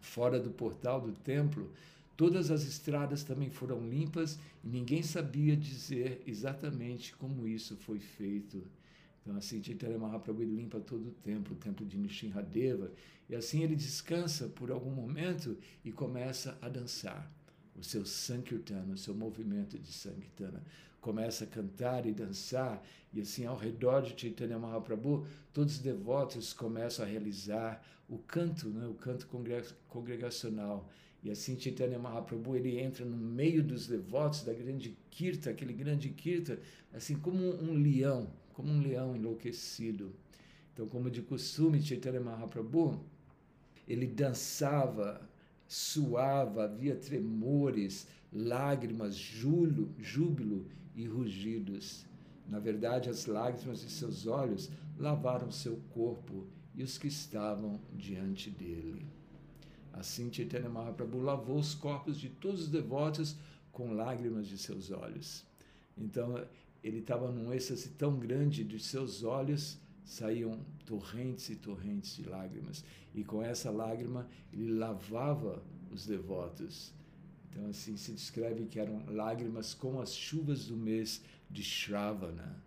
Fora 0.00 0.38
do 0.38 0.50
portal 0.50 1.00
do 1.00 1.12
templo, 1.12 1.70
todas 2.16 2.50
as 2.50 2.64
estradas 2.64 3.24
também 3.24 3.48
foram 3.48 3.88
limpas 3.88 4.38
e 4.62 4.68
ninguém 4.68 5.02
sabia 5.02 5.56
dizer 5.56 6.22
exatamente 6.26 7.14
como 7.16 7.48
isso 7.48 7.76
foi 7.76 7.98
feito. 7.98 8.62
Então, 9.22 9.36
assim, 9.36 9.62
Chaitanya 9.62 9.98
Mahaprabhu 9.98 10.42
limpa 10.42 10.80
todo 10.80 11.08
o 11.08 11.12
templo, 11.12 11.54
o 11.54 11.58
templo 11.58 11.86
de 11.86 11.96
Nishinradeva, 11.96 12.90
e 13.28 13.34
assim 13.36 13.62
ele 13.62 13.76
descansa 13.76 14.48
por 14.48 14.70
algum 14.70 14.90
momento 14.90 15.56
e 15.84 15.92
começa 15.92 16.58
a 16.60 16.68
dançar. 16.68 17.30
o 17.74 17.82
seu 17.82 18.04
Sankirtana, 18.04 18.94
o 18.94 18.98
seu 18.98 19.14
movimento 19.14 19.78
de 19.78 19.90
Sankirtana. 19.92 20.62
Começa 21.00 21.44
a 21.44 21.46
cantar 21.46 22.04
e 22.06 22.12
dançar, 22.12 22.84
e 23.12 23.20
assim, 23.20 23.44
ao 23.46 23.56
redor 23.56 24.02
de 24.02 24.20
Chaitanya 24.20 24.58
Mahaprabhu, 24.58 25.26
todos 25.52 25.76
os 25.76 25.80
devotos 25.80 26.52
começam 26.52 27.04
a 27.04 27.08
realizar 27.08 27.82
o 28.08 28.18
canto, 28.18 28.68
né, 28.68 28.86
o 28.86 28.94
canto 28.94 29.26
congregacional. 29.88 30.88
E 31.22 31.30
assim 31.30 31.58
Chaitanya 31.58 31.98
Mahaprabhu, 31.98 32.56
ele 32.56 32.78
entra 32.78 33.04
no 33.04 33.16
meio 33.16 33.62
dos 33.62 33.86
devotos 33.86 34.42
da 34.42 34.52
grande 34.52 34.96
Kirta, 35.10 35.50
aquele 35.50 35.72
grande 35.72 36.08
Kirta, 36.10 36.60
assim 36.92 37.16
como 37.16 37.38
um 37.38 37.74
leão, 37.74 38.30
como 38.62 38.72
um 38.72 38.80
leão 38.80 39.16
enlouquecido. 39.16 40.12
Então, 40.72 40.86
como 40.86 41.10
de 41.10 41.20
costume, 41.20 41.82
Chaitanya 41.82 42.20
Mahaprabhu, 42.20 43.04
ele 43.88 44.06
dançava, 44.06 45.20
suava, 45.66 46.64
havia 46.64 46.94
tremores, 46.94 48.06
lágrimas, 48.32 49.16
júbilo, 49.16 50.66
e 50.94 51.06
rugidos. 51.06 52.06
Na 52.48 52.58
verdade, 52.58 53.10
as 53.10 53.26
lágrimas 53.26 53.80
de 53.80 53.90
seus 53.90 54.26
olhos 54.26 54.70
lavaram 54.98 55.50
seu 55.50 55.76
corpo 55.90 56.46
e 56.74 56.82
os 56.82 56.96
que 56.96 57.08
estavam 57.08 57.80
diante 57.92 58.50
dele. 58.50 59.06
Assim, 59.92 60.32
Chaitanya 60.32 60.68
Mahaprabhu 60.68 61.20
lavou 61.20 61.58
os 61.58 61.74
corpos 61.74 62.18
de 62.18 62.28
todos 62.28 62.62
os 62.62 62.68
devotos 62.68 63.36
com 63.72 63.92
lágrimas 63.92 64.46
de 64.46 64.56
seus 64.56 64.90
olhos. 64.90 65.44
Então, 65.96 66.42
ele 66.82 66.98
estava 66.98 67.30
num 67.30 67.52
êxtase 67.52 67.90
tão 67.90 68.18
grande 68.18 68.64
de 68.64 68.78
seus 68.78 69.22
olhos 69.22 69.78
saíam 70.04 70.58
torrentes 70.84 71.48
e 71.50 71.56
torrentes 71.56 72.16
de 72.16 72.24
lágrimas. 72.24 72.84
E 73.14 73.24
com 73.24 73.42
essa 73.42 73.70
lágrima, 73.70 74.28
ele 74.52 74.72
lavava 74.72 75.62
os 75.90 76.06
devotos. 76.06 76.92
Então, 77.48 77.66
assim 77.66 77.96
se 77.96 78.12
descreve 78.12 78.66
que 78.66 78.78
eram 78.78 79.04
lágrimas 79.06 79.74
como 79.74 80.00
as 80.00 80.14
chuvas 80.14 80.66
do 80.66 80.76
mês 80.76 81.22
de 81.50 81.62
Shravana. 81.62 82.62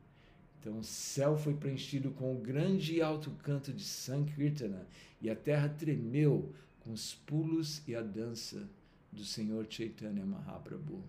Então, 0.59 0.79
o 0.79 0.83
céu 0.83 1.37
foi 1.37 1.53
preenchido 1.53 2.11
com 2.11 2.35
o 2.35 2.39
grande 2.39 2.95
e 2.95 3.01
alto 3.01 3.31
canto 3.43 3.71
de 3.71 3.83
Sankirtana, 3.83 4.87
e 5.21 5.29
a 5.29 5.35
terra 5.35 5.69
tremeu 5.69 6.53
com 6.79 6.91
os 6.91 7.13
pulos 7.13 7.81
e 7.87 7.95
a 7.95 8.01
dança 8.01 8.67
do 9.11 9.23
Senhor 9.23 9.65
Chaitanya 9.69 10.25
Mahaprabhu. 10.25 11.03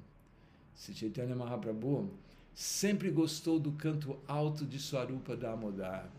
Se 0.74 0.94
Chaitanya 0.94 1.34
Mahaprabhu 1.34 2.10
sempre 2.56 3.10
gostou 3.10 3.60
do 3.60 3.70
canto 3.72 4.18
alto 4.26 4.64
de 4.64 4.78
Swarupa 4.78 5.36
Damodar. 5.36 6.10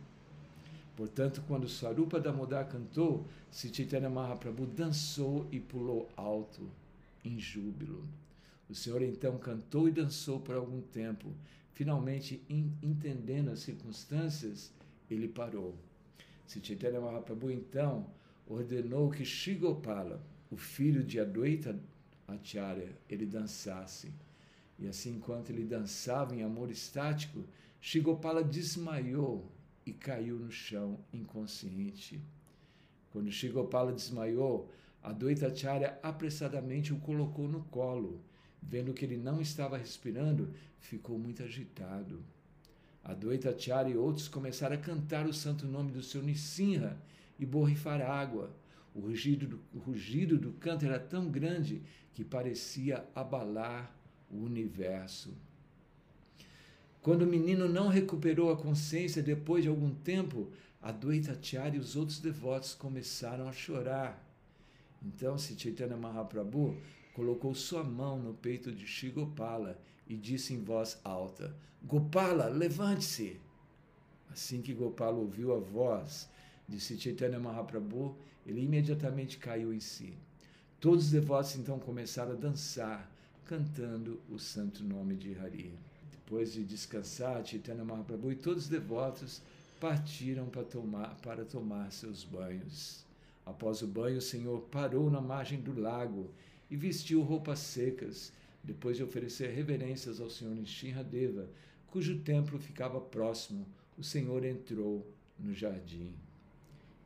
Portanto, 0.96 1.44
quando 1.48 1.68
Swarupa 1.68 2.20
Damodar 2.20 2.70
cantou, 2.70 3.26
Sri 3.52 3.74
Chaitanya 3.74 4.08
Mahaprabhu 4.08 4.68
dançou 4.68 5.48
e 5.52 5.60
pulou 5.60 6.08
alto, 6.16 6.70
em 7.26 7.40
júbilo. 7.40 8.08
O 8.70 8.76
Senhor 8.76 9.02
então 9.02 9.40
cantou 9.40 9.90
e 9.90 9.92
dançou 9.92 10.40
por 10.40 10.56
algum 10.56 10.80
tempo. 10.80 11.34
Finalmente, 11.74 12.40
entendendo 12.84 13.50
as 13.50 13.62
circunstâncias, 13.62 14.72
ele 15.10 15.28
parou. 15.28 15.74
Sri 16.46 16.64
Chaitanya 16.64 17.02
Mahaprabhu 17.02 17.50
então 17.50 18.06
ordenou 18.48 19.10
que 19.10 19.26
Shigopala, 19.26 20.22
o 20.52 20.56
filho 20.56 21.04
de 21.04 21.20
Adwaita 21.20 21.80
Acharya, 22.28 22.96
ele 23.10 23.26
dançasse. 23.26 24.12
E 24.80 24.88
assim, 24.88 25.16
enquanto 25.16 25.50
ele 25.50 25.64
dançava 25.64 26.36
em 26.36 26.44
amor 26.44 26.70
estático, 26.70 27.44
Shigopala 27.82 28.44
desmaiou 28.44 29.52
e 29.86 29.94
caiu 29.94 30.38
no 30.38 30.52
chão 30.52 31.00
inconsciente. 31.14 32.22
Quando 33.12 33.32
Shigopala 33.32 33.92
desmaiou, 33.92 34.70
a 35.02 35.12
Acharya 35.48 35.98
apressadamente 36.04 36.94
o 36.94 37.00
colocou 37.00 37.48
no 37.48 37.64
colo. 37.66 38.22
Vendo 38.62 38.94
que 38.94 39.06
ele 39.06 39.18
não 39.18 39.40
estava 39.40 39.78
respirando, 39.78 40.54
ficou 40.80 41.18
muito 41.18 41.42
agitado. 41.44 42.22
A 43.04 43.14
Acharya 43.14 43.94
e 43.94 43.98
outros 43.98 44.28
começaram 44.28 44.76
a 44.76 44.80
cantar 44.80 45.26
o 45.26 45.34
santo 45.34 45.66
nome 45.66 45.92
do 45.92 46.04
seu 46.04 46.22
Nissinha 46.22 46.98
e 47.40 47.46
borrifar 47.46 48.02
água. 48.02 48.54
O 48.94 49.00
rugido, 49.00 49.48
do, 49.48 49.62
o 49.74 49.80
rugido 49.80 50.38
do 50.38 50.52
canto 50.54 50.86
era 50.86 51.00
tão 51.00 51.30
grande 51.30 51.82
que 52.14 52.26
parecia 52.26 53.06
abalar 53.16 53.97
o 54.32 54.38
universo. 54.38 55.34
Quando 57.02 57.22
o 57.22 57.28
menino 57.28 57.70
não 57.70 57.88
recuperou 57.88 58.52
a 58.52 58.58
consciência 58.58 59.24
depois 59.24 59.64
de 59.64 59.70
algum 59.70 59.94
tempo, 59.94 60.52
a 60.82 60.92
Dwaitacharya 60.92 61.78
e 61.78 61.80
os 61.80 61.96
outros 61.96 62.20
devotos 62.20 62.74
começaram 62.74 63.48
a 63.48 63.54
chorar. 63.54 64.24
Então, 65.02 65.38
se 65.38 65.58
Chaitanya 65.58 65.96
Mahaprabhu 65.96 66.76
colocou 67.14 67.54
sua 67.56 67.84
mão 67.84 68.20
no 68.20 68.34
peito 68.34 68.72
de 68.72 68.86
Shigopala 68.86 69.80
e 70.08 70.16
disse 70.16 70.54
em 70.54 70.62
voz 70.64 71.00
alta: 71.04 71.56
Gopala, 71.84 72.48
levante-se! 72.48 73.40
Assim 74.30 74.62
que 74.62 74.74
Gopala 74.74 75.18
ouviu 75.18 75.54
a 75.56 75.60
voz 75.60 76.30
de 76.68 76.80
Chaitanya 76.80 77.40
Mahaprabhu, 77.40 78.16
ele 78.46 78.62
imediatamente 78.62 79.38
caiu 79.38 79.74
em 79.74 79.80
si. 79.80 80.14
Todos 80.80 81.06
os 81.06 81.12
devotos 81.12 81.56
então 81.56 81.80
começaram 81.80 82.34
a 82.34 82.36
dançar 82.36 83.10
cantando 83.48 84.20
o 84.30 84.38
santo 84.38 84.84
nome 84.84 85.16
de 85.16 85.34
Hari. 85.40 85.74
Depois 86.12 86.52
de 86.52 86.66
descansar, 86.66 87.46
Chaitanya 87.46 87.86
Mahaprabhu 87.86 88.32
e 88.32 88.36
todos 88.36 88.64
os 88.64 88.70
devotos 88.70 89.42
partiram 89.80 90.48
para 90.48 90.66
tomar, 90.66 91.16
para 91.22 91.46
tomar 91.46 91.90
seus 91.92 92.26
banhos. 92.26 93.06
Após 93.46 93.82
o 93.82 93.88
banho, 93.88 94.18
o 94.18 94.22
Senhor 94.22 94.60
parou 94.64 95.10
na 95.10 95.22
margem 95.22 95.62
do 95.62 95.80
lago 95.80 96.30
e 96.70 96.76
vestiu 96.76 97.22
roupas 97.22 97.60
secas, 97.60 98.34
depois 98.62 98.98
de 98.98 99.04
oferecer 99.04 99.50
reverências 99.54 100.20
ao 100.20 100.30
Senhor 100.30 100.54
Nishinradeva, 100.54 101.48
cujo 101.88 102.20
templo 102.20 102.60
ficava 102.60 103.00
próximo. 103.00 103.66
O 103.98 104.04
Senhor 104.04 104.44
entrou 104.44 105.10
no 105.40 105.54
jardim. 105.54 106.14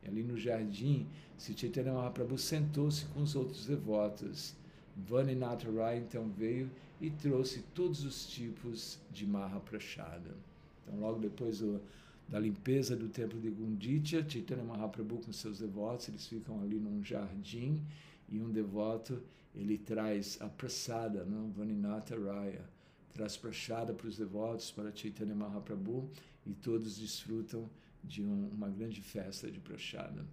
E 0.02 0.08
ali 0.08 0.24
no 0.24 0.36
jardim, 0.36 1.06
Chaitanya 1.38 1.92
Mahaprabhu 1.92 2.36
sentou-se 2.36 3.04
com 3.06 3.22
os 3.22 3.36
outros 3.36 3.66
devotos. 3.66 4.60
Vaninath 4.96 5.64
Rai 5.64 5.98
então 5.98 6.28
veio 6.28 6.70
e 7.00 7.10
trouxe 7.10 7.62
todos 7.74 8.04
os 8.04 8.26
tipos 8.26 8.98
de 9.10 9.26
Mahaprashada. 9.26 10.36
Então, 10.82 11.00
logo 11.00 11.18
depois 11.18 11.58
do, 11.58 11.80
da 12.28 12.38
limpeza 12.38 12.94
do 12.94 13.08
templo 13.08 13.40
de 13.40 13.50
Gunditya, 13.50 14.24
Chaitanya 14.28 14.64
Mahaprabhu 14.64 15.18
com 15.18 15.32
seus 15.32 15.58
devotos, 15.58 16.08
eles 16.08 16.26
ficam 16.26 16.60
ali 16.62 16.78
num 16.78 17.02
jardim 17.02 17.82
e 18.28 18.38
um 18.40 18.50
devoto, 18.50 19.22
ele 19.54 19.76
traz 19.76 20.38
a 20.40 20.48
prasada, 20.48 21.24
não? 21.24 21.50
Vaninata 21.50 22.18
Raya, 22.18 22.64
traz 23.12 23.36
prasada 23.36 23.92
para 23.92 24.06
os 24.06 24.16
devotos, 24.16 24.70
para 24.70 24.94
Chaitanya 24.94 25.34
Mahaprabhu 25.34 26.08
e 26.46 26.54
todos 26.54 26.98
desfrutam 26.98 27.68
de 28.02 28.22
um, 28.22 28.48
uma 28.52 28.68
grande 28.68 29.00
festa 29.00 29.50
de 29.50 29.60
prasada. 29.60 30.24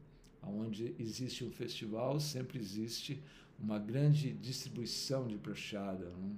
Onde 0.41 0.95
existe 0.97 1.43
um 1.43 1.51
festival, 1.51 2.19
sempre 2.19 2.59
existe 2.59 3.21
uma 3.61 3.77
grande 3.77 4.31
distribuição 4.33 5.27
de 5.27 5.37
prachada. 5.37 6.05
Né? 6.05 6.35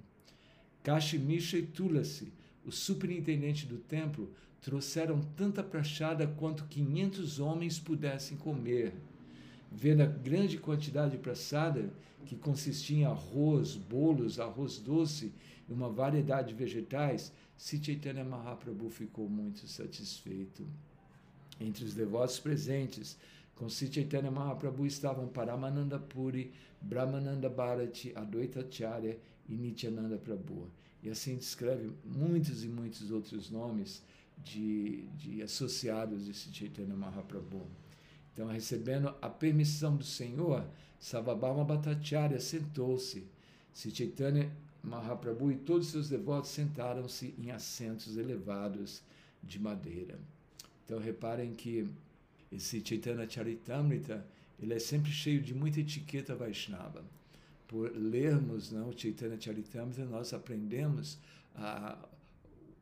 E 1.14 1.62
Tulasi, 1.62 2.32
o 2.66 2.72
superintendente 2.72 3.66
do 3.66 3.78
templo, 3.78 4.32
trouxeram 4.62 5.22
tanta 5.36 5.64
prachada 5.64 6.28
quanto 6.28 6.66
500 6.66 7.40
homens 7.40 7.80
pudessem 7.80 8.38
comer. 8.38 8.94
Vendo 9.72 10.02
a 10.02 10.06
grande 10.06 10.58
quantidade 10.58 11.12
de 11.12 11.18
prachada, 11.18 11.92
que 12.26 12.36
consistia 12.36 12.98
em 12.98 13.06
arroz, 13.06 13.76
bolos, 13.76 14.40
arroz 14.40 14.78
doce 14.78 15.32
e 15.68 15.74
uma 15.74 15.90
variedade 15.90 16.50
de 16.50 16.54
vegetais, 16.54 17.34
Chaitanya 17.58 18.24
Mahaprabhu 18.24 18.90
ficou 18.90 19.30
muito 19.30 19.68
satisfeito. 19.68 20.66
Entre 21.60 21.86
os 21.86 21.94
devotos 21.94 22.40
presentes, 22.40 23.18
com 23.62 23.70
Chaitanya 23.70 24.32
Mahaprabhu 24.32 24.88
estavam 24.88 25.28
Paramananda 25.28 26.00
Puri, 26.00 26.52
Brahmananda 26.82 27.48
Bharati, 27.48 28.12
Advaita 28.16 28.62
Acharya 28.62 29.20
e 29.48 29.54
Nityananda 29.54 30.18
Prabhu. 30.18 30.68
E 31.04 31.12
assim 31.12 31.36
descreve 31.36 31.92
muitos 32.04 32.64
e 32.64 32.68
muitos 32.68 33.12
outros 33.12 33.52
nomes 33.52 34.02
de, 34.44 35.04
de 35.16 35.44
associados 35.44 36.26
de 36.26 36.34
Chaitanya 36.34 36.96
Mahaprabhu. 36.96 37.68
Então, 38.34 38.48
recebendo 38.48 39.14
a 39.22 39.30
permissão 39.30 39.96
do 39.96 40.04
Senhor, 40.04 40.66
Savabhama 41.00 41.64
Bhattacharya 41.64 42.40
sentou-se. 42.40 43.28
Chaitanya 43.76 44.52
Mahaprabhu 44.84 45.52
e 45.52 45.58
todos 45.58 45.90
seus 45.90 46.10
devotos 46.10 46.50
sentaram-se 46.50 47.36
em 47.38 47.52
assentos 47.52 48.18
elevados 48.18 49.04
de 49.44 49.60
madeira. 49.60 50.20
Então, 50.84 50.98
reparem 50.98 51.54
que 51.54 51.88
esse 52.52 52.84
Chaitanya 52.86 53.30
Charitamrita 53.30 54.26
ele 54.62 54.76
é 54.76 54.80
sempre 54.80 55.12
cheio 55.12 55.42
de 55.42 55.54
muita 55.56 55.80
etiqueta 55.80 56.36
Vaishnava. 56.36 57.04
Por 57.68 57.92
lermos 57.96 58.72
não, 58.72 58.90
o 58.90 58.98
Chaitanya 58.98 59.40
Charitamrita, 59.40 60.06
nós 60.06 60.34
aprendemos 60.34 61.18
a, 61.56 61.98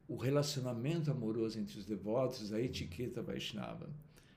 o 0.08 0.18
relacionamento 0.18 1.10
amoroso 1.10 1.58
entre 1.60 1.80
os 1.80 1.86
devotos, 1.86 2.52
a 2.52 2.60
etiqueta 2.60 3.22
Vaishnava. 3.22 3.90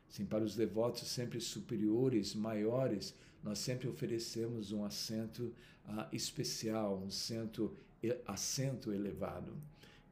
Assim, 0.09 0.25
para 0.25 0.45
os 0.45 0.55
devotos 0.55 1.09
sempre 1.09 1.41
superiores, 1.41 2.35
maiores, 2.35 3.15
nós 3.43 3.59
sempre 3.59 3.89
oferecemos 3.89 4.71
um 4.71 4.85
assento 4.85 5.53
uh, 5.89 6.07
especial, 6.13 7.01
um 7.03 7.07
assento, 7.07 7.75
assento 8.27 8.93
elevado. 8.93 9.53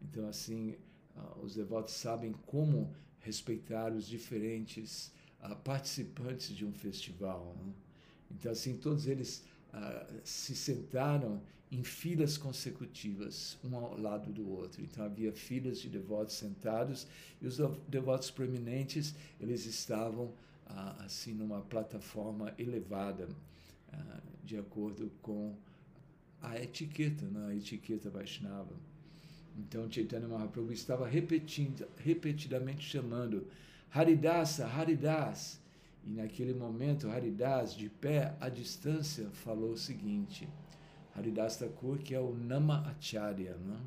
Então, 0.03 0.27
assim, 0.27 0.77
uh, 1.15 1.45
os 1.45 1.55
devotos 1.55 1.95
sabem 1.95 2.33
como 2.47 2.93
respeitar 3.21 3.93
os 3.93 4.07
diferentes 4.07 5.13
uh, 5.43 5.57
participantes 5.57 6.55
de 6.55 6.65
um 6.65 6.73
festival. 6.73 7.57
Né? 7.59 7.73
Então, 8.33 8.53
assim, 8.53 8.77
todos 8.77 9.07
eles 9.07 9.45
se 10.25 10.57
sentaram 10.57 11.41
em 11.71 11.85
filas 11.85 12.37
consecutivas, 12.37 13.57
um 13.63 13.77
ao 13.77 13.97
lado 13.97 14.33
do 14.33 14.51
outro. 14.51 14.83
Então 14.83 15.05
havia 15.05 15.33
filas 15.33 15.79
de 15.79 15.89
devotos 15.89 16.35
sentados 16.35 17.07
e 17.41 17.47
os 17.47 17.59
devotos 17.87 18.29
proeminentes 18.29 19.15
eles 19.41 19.65
estavam 19.67 20.35
ah, 20.67 21.05
assim 21.05 21.33
numa 21.33 21.61
plataforma 21.61 22.53
elevada, 22.59 23.29
de 24.51 24.57
acordo 24.57 25.13
com 25.23 25.55
a 26.43 26.61
etiqueta, 26.61 27.25
né? 27.27 27.53
a 27.53 27.55
etiqueta 27.55 28.11
Vaishnava. 28.11 28.75
Então 29.61 29.91
Chaitanya 29.91 30.27
Mahaprabhu 30.27 30.73
estava 30.73 31.07
repetindo, 31.07 31.87
repetidamente 31.99 32.83
chamando 32.83 33.47
Haridasa, 33.93 34.67
Haridas. 34.67 35.61
E 36.05 36.11
naquele 36.11 36.55
momento, 36.55 37.11
Haridas, 37.11 37.75
de 37.75 37.91
pé 37.91 38.35
à 38.41 38.49
distância, 38.49 39.29
falou 39.31 39.73
o 39.73 39.77
seguinte: 39.77 40.49
Haridas 41.15 41.59
Thakur, 41.59 41.99
que 41.99 42.15
é 42.15 42.21
o 42.21 42.35
Nama 42.35 42.89
Acharya, 42.89 43.55
né? 43.55 43.79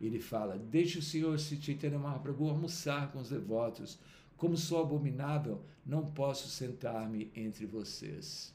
ele 0.00 0.20
fala: 0.20 0.56
Deixe 0.56 0.98
o 0.98 1.02
Senhor 1.02 1.36
Chaitanya 1.38 1.98
Mahaprabhu 1.98 2.48
almoçar 2.48 3.10
com 3.10 3.18
os 3.18 3.30
devotos. 3.30 3.98
Como 4.36 4.56
sou 4.56 4.80
abominável, 4.80 5.60
não 5.84 6.06
posso 6.06 6.48
sentar-me 6.48 7.28
entre 7.34 7.66
vocês. 7.66 8.54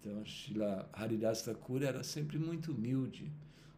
Então, 0.00 0.24
Shila 0.24 0.88
Haridas 0.94 1.42
Thakur 1.42 1.82
era 1.82 2.02
sempre 2.02 2.38
muito 2.38 2.72
humilde, 2.72 3.30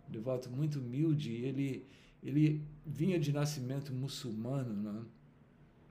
um 0.08 0.12
devoto 0.12 0.48
muito 0.48 0.78
humilde. 0.78 1.32
Ele, 1.32 1.84
ele 2.22 2.62
vinha 2.86 3.18
de 3.18 3.32
nascimento 3.32 3.92
muçulmano, 3.92 4.74
né? 4.74 5.04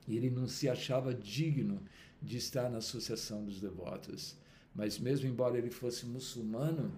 e 0.08 0.18
ele 0.18 0.30
não 0.30 0.48
se 0.48 0.70
achava 0.70 1.14
digno 1.14 1.82
de 2.22 2.38
estar 2.38 2.70
na 2.70 2.78
associação 2.78 3.44
dos 3.44 3.60
devotos. 3.60 4.36
Mas 4.74 4.98
mesmo 4.98 5.28
embora 5.28 5.58
ele 5.58 5.70
fosse 5.70 6.06
muçulmano, 6.06 6.92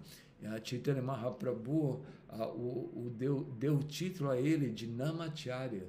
Chaitanya 0.64 1.02
Mahaprabhu 1.02 2.04
a, 2.30 2.48
o, 2.48 3.06
o 3.06 3.10
deu, 3.10 3.44
deu 3.58 3.78
o 3.78 3.84
título 3.84 4.30
a 4.30 4.40
ele 4.40 4.70
de 4.70 4.88
Namacharya, 4.88 5.88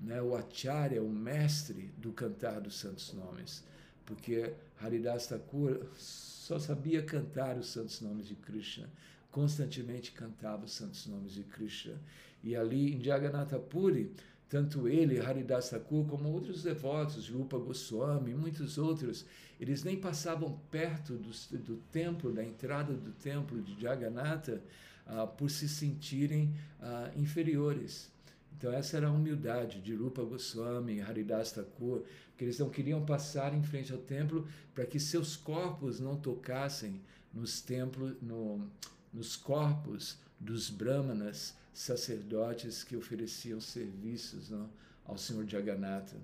né? 0.00 0.20
o 0.22 0.36
Acharya, 0.36 1.02
o 1.02 1.10
mestre 1.10 1.90
do 1.98 2.12
cantar 2.12 2.60
dos 2.60 2.76
santos 2.76 3.12
nomes, 3.12 3.64
porque 4.04 4.54
Haridas 4.80 5.26
Thakur 5.26 5.86
só 5.96 6.58
sabia 6.58 7.02
cantar 7.02 7.56
os 7.56 7.68
santos 7.68 8.00
nomes 8.00 8.26
de 8.28 8.34
Krishna, 8.34 8.88
constantemente 9.30 10.12
cantava 10.12 10.64
os 10.64 10.72
santos 10.72 11.06
nomes 11.06 11.32
de 11.32 11.42
Krishna. 11.42 12.00
E 12.42 12.54
ali 12.54 12.94
em 12.94 13.02
Jagannatha 13.02 13.58
Puri, 13.58 14.12
tanto 14.48 14.86
ele, 14.86 15.18
Haridas 15.18 15.70
Thakur, 15.70 16.06
como 16.06 16.30
outros 16.30 16.62
devotos, 16.62 17.28
Rupa 17.28 17.58
Goswami 17.58 18.32
muitos 18.34 18.78
outros, 18.78 19.26
eles 19.60 19.82
nem 19.82 19.96
passavam 19.96 20.60
perto 20.70 21.14
do, 21.14 21.30
do 21.58 21.76
templo, 21.90 22.32
da 22.32 22.44
entrada 22.44 22.92
do 22.92 23.10
templo 23.12 23.60
de 23.60 23.80
Jagannatha, 23.80 24.62
uh, 25.06 25.26
por 25.26 25.50
se 25.50 25.68
sentirem 25.68 26.54
uh, 26.80 27.18
inferiores. 27.18 28.10
Então 28.56 28.72
essa 28.72 28.96
era 28.96 29.08
a 29.08 29.12
humildade 29.12 29.80
de 29.80 29.94
Rupa 29.94 30.22
Goswami, 30.22 31.00
Haridas 31.00 31.52
Thakur, 31.52 32.02
que 32.36 32.44
eles 32.44 32.58
não 32.58 32.70
queriam 32.70 33.04
passar 33.04 33.52
em 33.54 33.62
frente 33.62 33.92
ao 33.92 33.98
templo 33.98 34.46
para 34.74 34.86
que 34.86 35.00
seus 35.00 35.36
corpos 35.36 36.00
não 36.00 36.16
tocassem 36.16 37.00
nos 37.34 37.60
templos, 37.60 38.14
no, 38.22 38.66
nos 39.12 39.36
corpos 39.36 40.18
dos 40.38 40.70
brahmanas, 40.70 41.56
sacerdotes 41.76 42.82
que 42.82 42.96
ofereciam 42.96 43.60
serviços 43.60 44.48
não, 44.48 44.70
ao 45.04 45.18
Senhor 45.18 45.46
Jagannatha. 45.46 46.16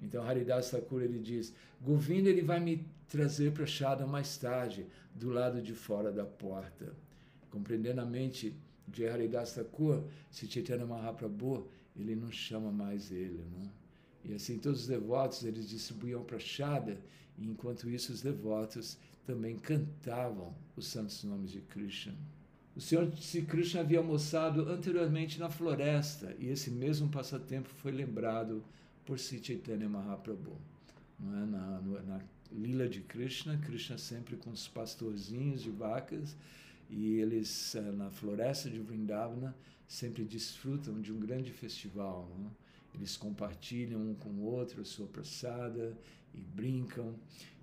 Então 0.00 0.24
Haridas 0.24 0.70
Thakur 0.70 1.02
ele 1.02 1.18
diz: 1.18 1.52
Govinda 1.82 2.30
ele 2.30 2.40
vai 2.40 2.58
me 2.58 2.82
trazer 3.06 3.52
para 3.52 3.66
Shada 3.66 4.06
mais 4.06 4.38
tarde, 4.38 4.86
do 5.14 5.28
lado 5.28 5.60
de 5.60 5.74
fora 5.74 6.10
da 6.10 6.24
porta. 6.24 6.94
Compreendendo 7.50 8.00
a 8.00 8.06
mente 8.06 8.56
de 8.88 9.06
Haridas 9.06 9.52
Thakur, 9.52 10.02
se 10.30 10.50
Chaitanya 10.50 10.86
Mahaprabhu 10.86 11.68
ele 11.94 12.16
não 12.16 12.32
chama 12.32 12.72
mais 12.72 13.12
ele, 13.12 13.44
não? 13.52 13.70
E 14.24 14.32
assim 14.32 14.58
todos 14.58 14.80
os 14.80 14.86
devotos 14.86 15.44
eles 15.44 15.68
distribuíam 15.68 16.24
para 16.24 16.38
Shada, 16.38 16.98
e 17.36 17.46
enquanto 17.46 17.90
isso 17.90 18.14
os 18.14 18.22
devotos 18.22 18.96
também 19.26 19.58
cantavam 19.58 20.54
os 20.74 20.86
santos 20.86 21.22
nomes 21.22 21.50
de 21.50 21.60
Krishna. 21.60 22.14
O 22.76 22.80
Senhor 22.80 23.10
Sri 23.16 23.40
Krishna 23.40 23.80
havia 23.80 23.98
almoçado 23.98 24.68
anteriormente 24.68 25.40
na 25.40 25.48
floresta 25.48 26.36
e 26.38 26.48
esse 26.48 26.70
mesmo 26.70 27.08
passatempo 27.08 27.70
foi 27.70 27.90
lembrado 27.90 28.62
por 29.06 29.18
Sri 29.18 29.42
Chaitanya 29.42 29.88
Mahaprabhu. 29.88 30.60
Não 31.18 31.42
é? 31.42 31.46
na, 31.46 31.80
na 32.02 32.20
lila 32.52 32.86
de 32.86 33.00
Krishna, 33.00 33.56
Krishna 33.56 33.96
sempre 33.96 34.36
com 34.36 34.50
os 34.50 34.68
pastorzinhos 34.68 35.62
de 35.62 35.70
vacas 35.70 36.36
e 36.90 37.14
eles 37.14 37.74
eh, 37.74 37.80
na 37.80 38.10
floresta 38.10 38.68
de 38.68 38.78
Vrindavana 38.78 39.56
sempre 39.88 40.22
desfrutam 40.22 41.00
de 41.00 41.10
um 41.10 41.18
grande 41.18 41.52
festival. 41.52 42.30
Não? 42.38 42.50
Eles 42.94 43.16
compartilham 43.16 44.00
um 44.00 44.14
com 44.14 44.28
o 44.28 44.42
outro 44.42 44.82
a 44.82 44.84
sua 44.84 45.06
praçada 45.06 45.96
e 46.34 46.40
brincam. 46.40 47.14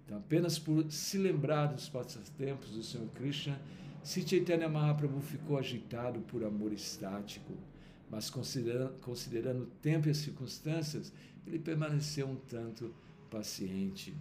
Então, 0.04 0.18
apenas 0.18 0.58
por 0.58 0.92
se 0.92 1.20
lembrar 1.20 1.68
dos 1.68 1.88
passatempos 1.88 2.72
do 2.72 2.82
Senhor 2.82 3.08
Krishna, 3.10 3.60
se 4.04 4.28
Chaitanya 4.28 4.68
Mahaprabhu 4.68 5.22
ficou 5.22 5.58
agitado 5.58 6.20
por 6.22 6.44
amor 6.44 6.74
estático, 6.74 7.54
mas 8.10 8.30
considerando, 8.30 9.00
considerando 9.00 9.64
o 9.64 9.68
tempo 9.82 10.08
e 10.08 10.12
as 10.12 10.18
circunstâncias, 10.18 11.12
ele 11.48 11.58
permaneceu 11.58 12.28
um 12.28 12.36
tanto 12.36 12.94
paciente. 13.30 14.14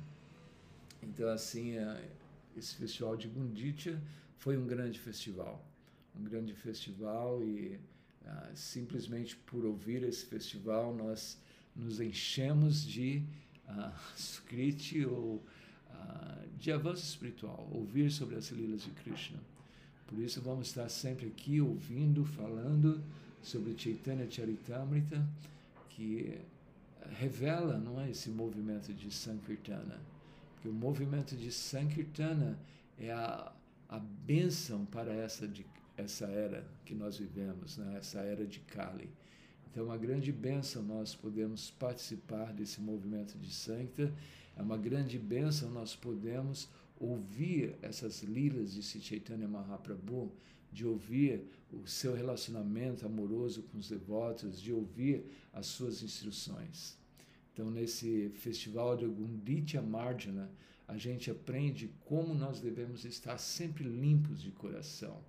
Então, 1.03 1.29
assim, 1.29 1.77
é, 1.77 2.09
esse 2.57 2.77
festival 2.77 3.16
de 3.16 3.29
Gunditya 3.29 4.01
foi 4.38 4.57
um 4.57 4.66
grande 4.66 4.99
festival. 4.99 5.64
Um 6.18 6.25
grande 6.25 6.55
festival 6.55 7.42
e 7.42 7.79
ah, 8.25 8.51
simplesmente 8.55 9.37
por 9.37 9.64
ouvir 9.64 10.03
esse 10.05 10.25
festival 10.27 10.95
nós 10.95 11.40
nos 11.75 12.01
enchemos 12.01 12.87
de 12.87 13.23
ah, 13.66 13.92
skriti 14.16 15.05
ou 15.05 15.45
ah, 15.90 16.45
de 16.59 16.71
avanço 16.71 17.03
espiritual, 17.05 17.68
ouvir 17.73 18.11
sobre 18.11 18.37
as 18.37 18.51
lilas 18.51 18.83
de 18.83 18.90
Krishna. 18.90 19.40
Por 20.12 20.20
isso 20.22 20.42
vamos 20.42 20.66
estar 20.66 20.90
sempre 20.90 21.29
aqui 21.29 21.59
ouvindo, 21.59 22.22
falando 22.22 23.03
sobre 23.40 23.75
Chaitanya 23.75 24.31
Charitamrita, 24.31 25.27
que 25.88 26.38
revela 27.12 27.79
não 27.79 27.98
é, 27.98 28.11
esse 28.11 28.29
movimento 28.29 28.92
de 28.92 29.11
Sankirtana. 29.11 29.98
Porque 30.53 30.68
o 30.68 30.72
movimento 30.72 31.35
de 31.35 31.51
Sankirtana 31.51 32.59
é 32.98 33.11
a, 33.11 33.51
a 33.88 33.98
bênção 33.98 34.85
para 34.85 35.14
essa, 35.14 35.48
de, 35.48 35.64
essa 35.96 36.27
era 36.27 36.68
que 36.85 36.94
nós 36.94 37.16
vivemos, 37.16 37.79
né? 37.79 37.96
essa 37.96 38.20
era 38.20 38.46
de 38.46 38.61
Kali. 38.61 39.09
Então, 39.70 39.85
é 39.85 39.87
uma 39.87 39.96
grande 39.96 40.31
bênção 40.31 40.83
nós 40.83 41.14
podemos 41.14 41.70
participar 41.70 42.53
desse 42.53 42.83
movimento 42.83 43.38
de 43.38 43.51
Sankta, 43.51 44.12
é 44.59 44.61
uma 44.61 44.77
grande 44.77 45.18
bênção 45.18 45.70
nós 45.70 45.96
podemos 45.96 46.68
ouvir 47.04 47.76
essas 47.82 48.22
lilas 48.22 48.72
de 48.72 48.82
Chaitanya 48.82 49.48
Mahaprabhu, 49.48 50.32
de 50.72 50.86
ouvir 50.86 51.44
o 51.72 51.86
seu 51.86 52.14
relacionamento 52.14 53.04
amoroso 53.04 53.64
com 53.64 53.78
os 53.78 53.88
devotos, 53.88 54.60
de 54.60 54.72
ouvir 54.72 55.24
as 55.52 55.66
suas 55.66 56.02
instruções. 56.02 56.96
Então, 57.52 57.70
nesse 57.70 58.30
festival 58.36 58.96
de 58.96 59.06
Gunditya 59.06 59.82
Marjana, 59.82 60.50
a 60.86 60.96
gente 60.96 61.30
aprende 61.30 61.90
como 62.04 62.34
nós 62.34 62.60
devemos 62.60 63.04
estar 63.04 63.36
sempre 63.36 63.84
limpos 63.84 64.40
de 64.40 64.52
coração, 64.52 65.20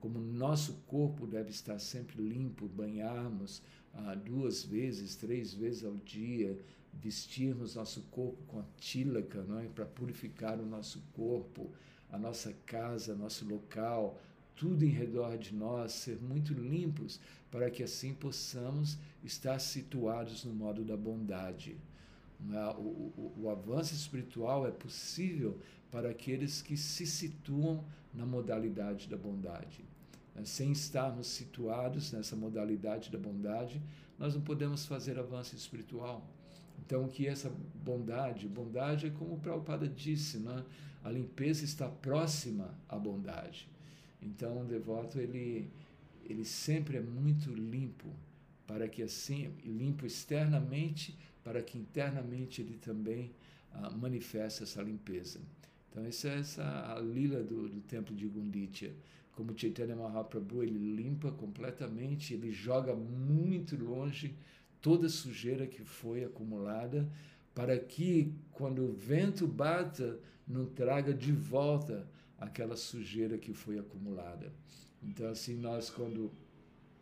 como 0.00 0.18
nosso 0.18 0.74
corpo 0.86 1.26
deve 1.26 1.50
estar 1.50 1.78
sempre 1.78 2.22
limpo, 2.22 2.68
banharmos 2.68 3.62
ah, 3.92 4.14
duas 4.14 4.64
vezes, 4.64 5.16
três 5.16 5.52
vezes 5.52 5.84
ao 5.84 5.96
dia, 5.96 6.58
vestirmos 6.92 7.74
nosso 7.74 8.02
corpo 8.10 8.42
com 8.46 8.60
a 8.60 8.64
tílaca, 8.76 9.42
não 9.42 9.60
é? 9.60 9.68
para 9.68 9.84
purificar 9.84 10.58
o 10.58 10.66
nosso 10.66 11.00
corpo, 11.12 11.70
a 12.10 12.18
nossa 12.18 12.52
casa, 12.66 13.14
nosso 13.14 13.44
local, 13.46 14.20
tudo 14.56 14.84
em 14.84 14.88
redor 14.88 15.38
de 15.38 15.54
nós, 15.54 15.92
ser 15.92 16.20
muito 16.20 16.52
limpos, 16.52 17.20
para 17.50 17.70
que 17.70 17.82
assim 17.82 18.12
possamos 18.12 18.98
estar 19.22 19.58
situados 19.58 20.44
no 20.44 20.52
modo 20.52 20.84
da 20.84 20.96
bondade. 20.96 21.76
É? 22.52 22.76
O, 22.76 23.12
o, 23.16 23.34
o 23.42 23.50
avanço 23.50 23.94
espiritual 23.94 24.66
é 24.66 24.70
possível 24.70 25.58
para 25.90 26.10
aqueles 26.10 26.60
que 26.60 26.76
se 26.76 27.06
situam 27.06 27.84
na 28.12 28.26
modalidade 28.26 29.08
da 29.08 29.16
bondade. 29.16 29.84
É, 30.36 30.44
sem 30.44 30.72
estarmos 30.72 31.26
situados 31.26 32.12
nessa 32.12 32.36
modalidade 32.36 33.10
da 33.10 33.18
bondade, 33.18 33.82
nós 34.18 34.34
não 34.34 34.42
podemos 34.42 34.86
fazer 34.86 35.18
avanço 35.18 35.54
espiritual. 35.56 36.26
Então, 36.88 37.06
que 37.06 37.26
essa 37.26 37.52
bondade? 37.84 38.48
Bondade 38.48 39.08
é 39.08 39.10
como 39.10 39.34
o 39.34 39.38
Prabhupada 39.38 39.86
disse, 39.86 40.38
né? 40.38 40.64
a 41.04 41.10
limpeza 41.10 41.62
está 41.62 41.86
próxima 41.86 42.74
à 42.88 42.96
bondade. 42.98 43.68
Então, 44.22 44.62
o 44.62 44.64
devoto, 44.64 45.18
ele, 45.18 45.68
ele 46.24 46.46
sempre 46.46 46.96
é 46.96 47.02
muito 47.02 47.52
limpo, 47.52 48.08
para 48.66 48.88
que 48.88 49.02
assim, 49.02 49.52
limpo 49.66 50.06
externamente, 50.06 51.14
para 51.44 51.60
que 51.60 51.76
internamente 51.76 52.62
ele 52.62 52.78
também 52.78 53.32
ah, 53.70 53.90
manifeste 53.90 54.62
essa 54.62 54.80
limpeza. 54.80 55.42
Então, 55.90 56.06
essa 56.06 56.28
é 56.28 56.38
essa 56.38 56.94
a 56.94 56.98
lila 57.00 57.42
do, 57.42 57.68
do 57.68 57.82
templo 57.82 58.16
de 58.16 58.26
Gunditya. 58.26 58.94
Como 59.32 59.52
Chaitanya 59.54 59.94
Mahaprabhu, 59.94 60.62
ele 60.62 60.96
limpa 60.96 61.30
completamente, 61.32 62.32
ele 62.32 62.50
joga 62.50 62.94
muito 62.94 63.76
longe 63.76 64.34
toda 64.80 65.08
sujeira 65.08 65.66
que 65.66 65.84
foi 65.84 66.24
acumulada, 66.24 67.08
para 67.54 67.78
que 67.78 68.32
quando 68.52 68.84
o 68.84 68.92
vento 68.92 69.46
bata, 69.46 70.18
não 70.46 70.64
traga 70.64 71.12
de 71.12 71.32
volta 71.32 72.08
aquela 72.38 72.76
sujeira 72.76 73.36
que 73.36 73.52
foi 73.52 73.78
acumulada. 73.78 74.52
Então, 75.02 75.28
assim, 75.28 75.56
nós, 75.56 75.90
quando 75.90 76.30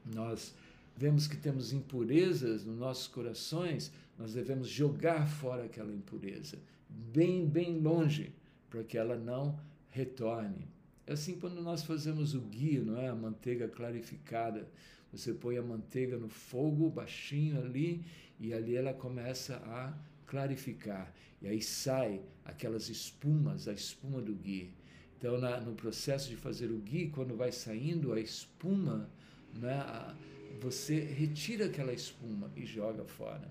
nós 0.04 0.54
vemos 0.96 1.26
que 1.26 1.36
temos 1.36 1.72
impurezas 1.72 2.64
nos 2.64 2.78
nossos 2.78 3.06
corações, 3.06 3.92
nós 4.18 4.32
devemos 4.32 4.68
jogar 4.68 5.28
fora 5.28 5.64
aquela 5.64 5.92
impureza, 5.92 6.58
bem, 6.88 7.46
bem 7.46 7.78
longe, 7.78 8.32
para 8.70 8.82
que 8.82 8.96
ela 8.96 9.16
não 9.16 9.58
retorne. 9.90 10.66
É 11.06 11.12
assim 11.12 11.38
quando 11.38 11.62
nós 11.62 11.84
fazemos 11.84 12.34
o 12.34 12.40
guia, 12.40 12.82
não 12.82 12.98
é? 12.98 13.08
A 13.08 13.14
manteiga 13.14 13.68
clarificada. 13.68 14.68
Você 15.12 15.32
põe 15.32 15.56
a 15.56 15.62
manteiga 15.62 16.16
no 16.16 16.28
fogo 16.28 16.90
baixinho 16.90 17.58
ali 17.60 18.04
e 18.40 18.52
ali 18.52 18.74
ela 18.74 18.92
começa 18.92 19.56
a 19.56 19.96
clarificar. 20.26 21.12
E 21.40 21.46
aí 21.46 21.62
sai 21.62 22.20
aquelas 22.44 22.88
espumas, 22.88 23.68
a 23.68 23.72
espuma 23.72 24.20
do 24.20 24.34
ghee. 24.34 24.72
Então, 25.16 25.38
na, 25.38 25.60
no 25.60 25.74
processo 25.74 26.28
de 26.28 26.36
fazer 26.36 26.70
o 26.70 26.78
ghee, 26.78 27.08
quando 27.08 27.36
vai 27.36 27.52
saindo 27.52 28.12
a 28.12 28.20
espuma, 28.20 29.08
né, 29.54 30.14
você 30.60 31.00
retira 31.00 31.66
aquela 31.66 31.92
espuma 31.92 32.50
e 32.56 32.66
joga 32.66 33.04
fora. 33.04 33.48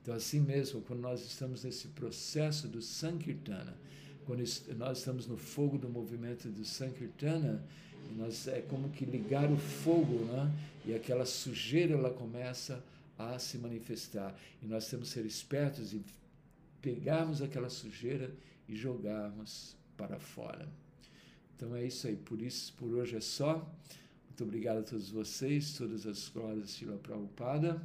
Então, 0.00 0.14
assim 0.14 0.40
mesmo, 0.40 0.80
quando 0.82 1.00
nós 1.00 1.24
estamos 1.24 1.64
nesse 1.64 1.88
processo 1.88 2.68
do 2.68 2.80
Sankirtana, 2.80 3.76
quando 4.26 4.44
nós 4.76 4.98
estamos 4.98 5.26
no 5.26 5.36
fogo 5.36 5.78
do 5.78 5.88
movimento 5.88 6.48
do 6.48 6.64
Sankirtana, 6.64 7.62
nós, 8.16 8.46
é 8.48 8.60
como 8.60 8.90
que 8.90 9.04
ligar 9.04 9.50
o 9.50 9.56
fogo, 9.56 10.24
né? 10.26 10.52
e 10.84 10.94
aquela 10.94 11.24
sujeira 11.24 11.94
ela 11.94 12.10
começa 12.10 12.82
a 13.18 13.38
se 13.38 13.58
manifestar. 13.58 14.34
E 14.62 14.66
nós 14.66 14.88
temos 14.88 15.08
que 15.08 15.14
ser 15.14 15.26
espertos 15.26 15.92
e 15.92 16.02
pegarmos 16.82 17.40
aquela 17.40 17.70
sujeira 17.70 18.30
e 18.68 18.76
jogarmos 18.76 19.76
para 19.96 20.18
fora. 20.18 20.68
Então 21.56 21.74
é 21.74 21.84
isso 21.84 22.06
aí. 22.06 22.16
Por 22.16 22.40
isso, 22.42 22.72
por 22.74 22.92
hoje 22.92 23.16
é 23.16 23.20
só. 23.20 23.66
Muito 24.28 24.44
obrigado 24.44 24.78
a 24.78 24.82
todos 24.82 25.10
vocês, 25.10 25.74
todas 25.74 26.06
as 26.06 26.28
glórias 26.28 26.76
de 26.76 26.86
Prabhupada. 26.86 27.80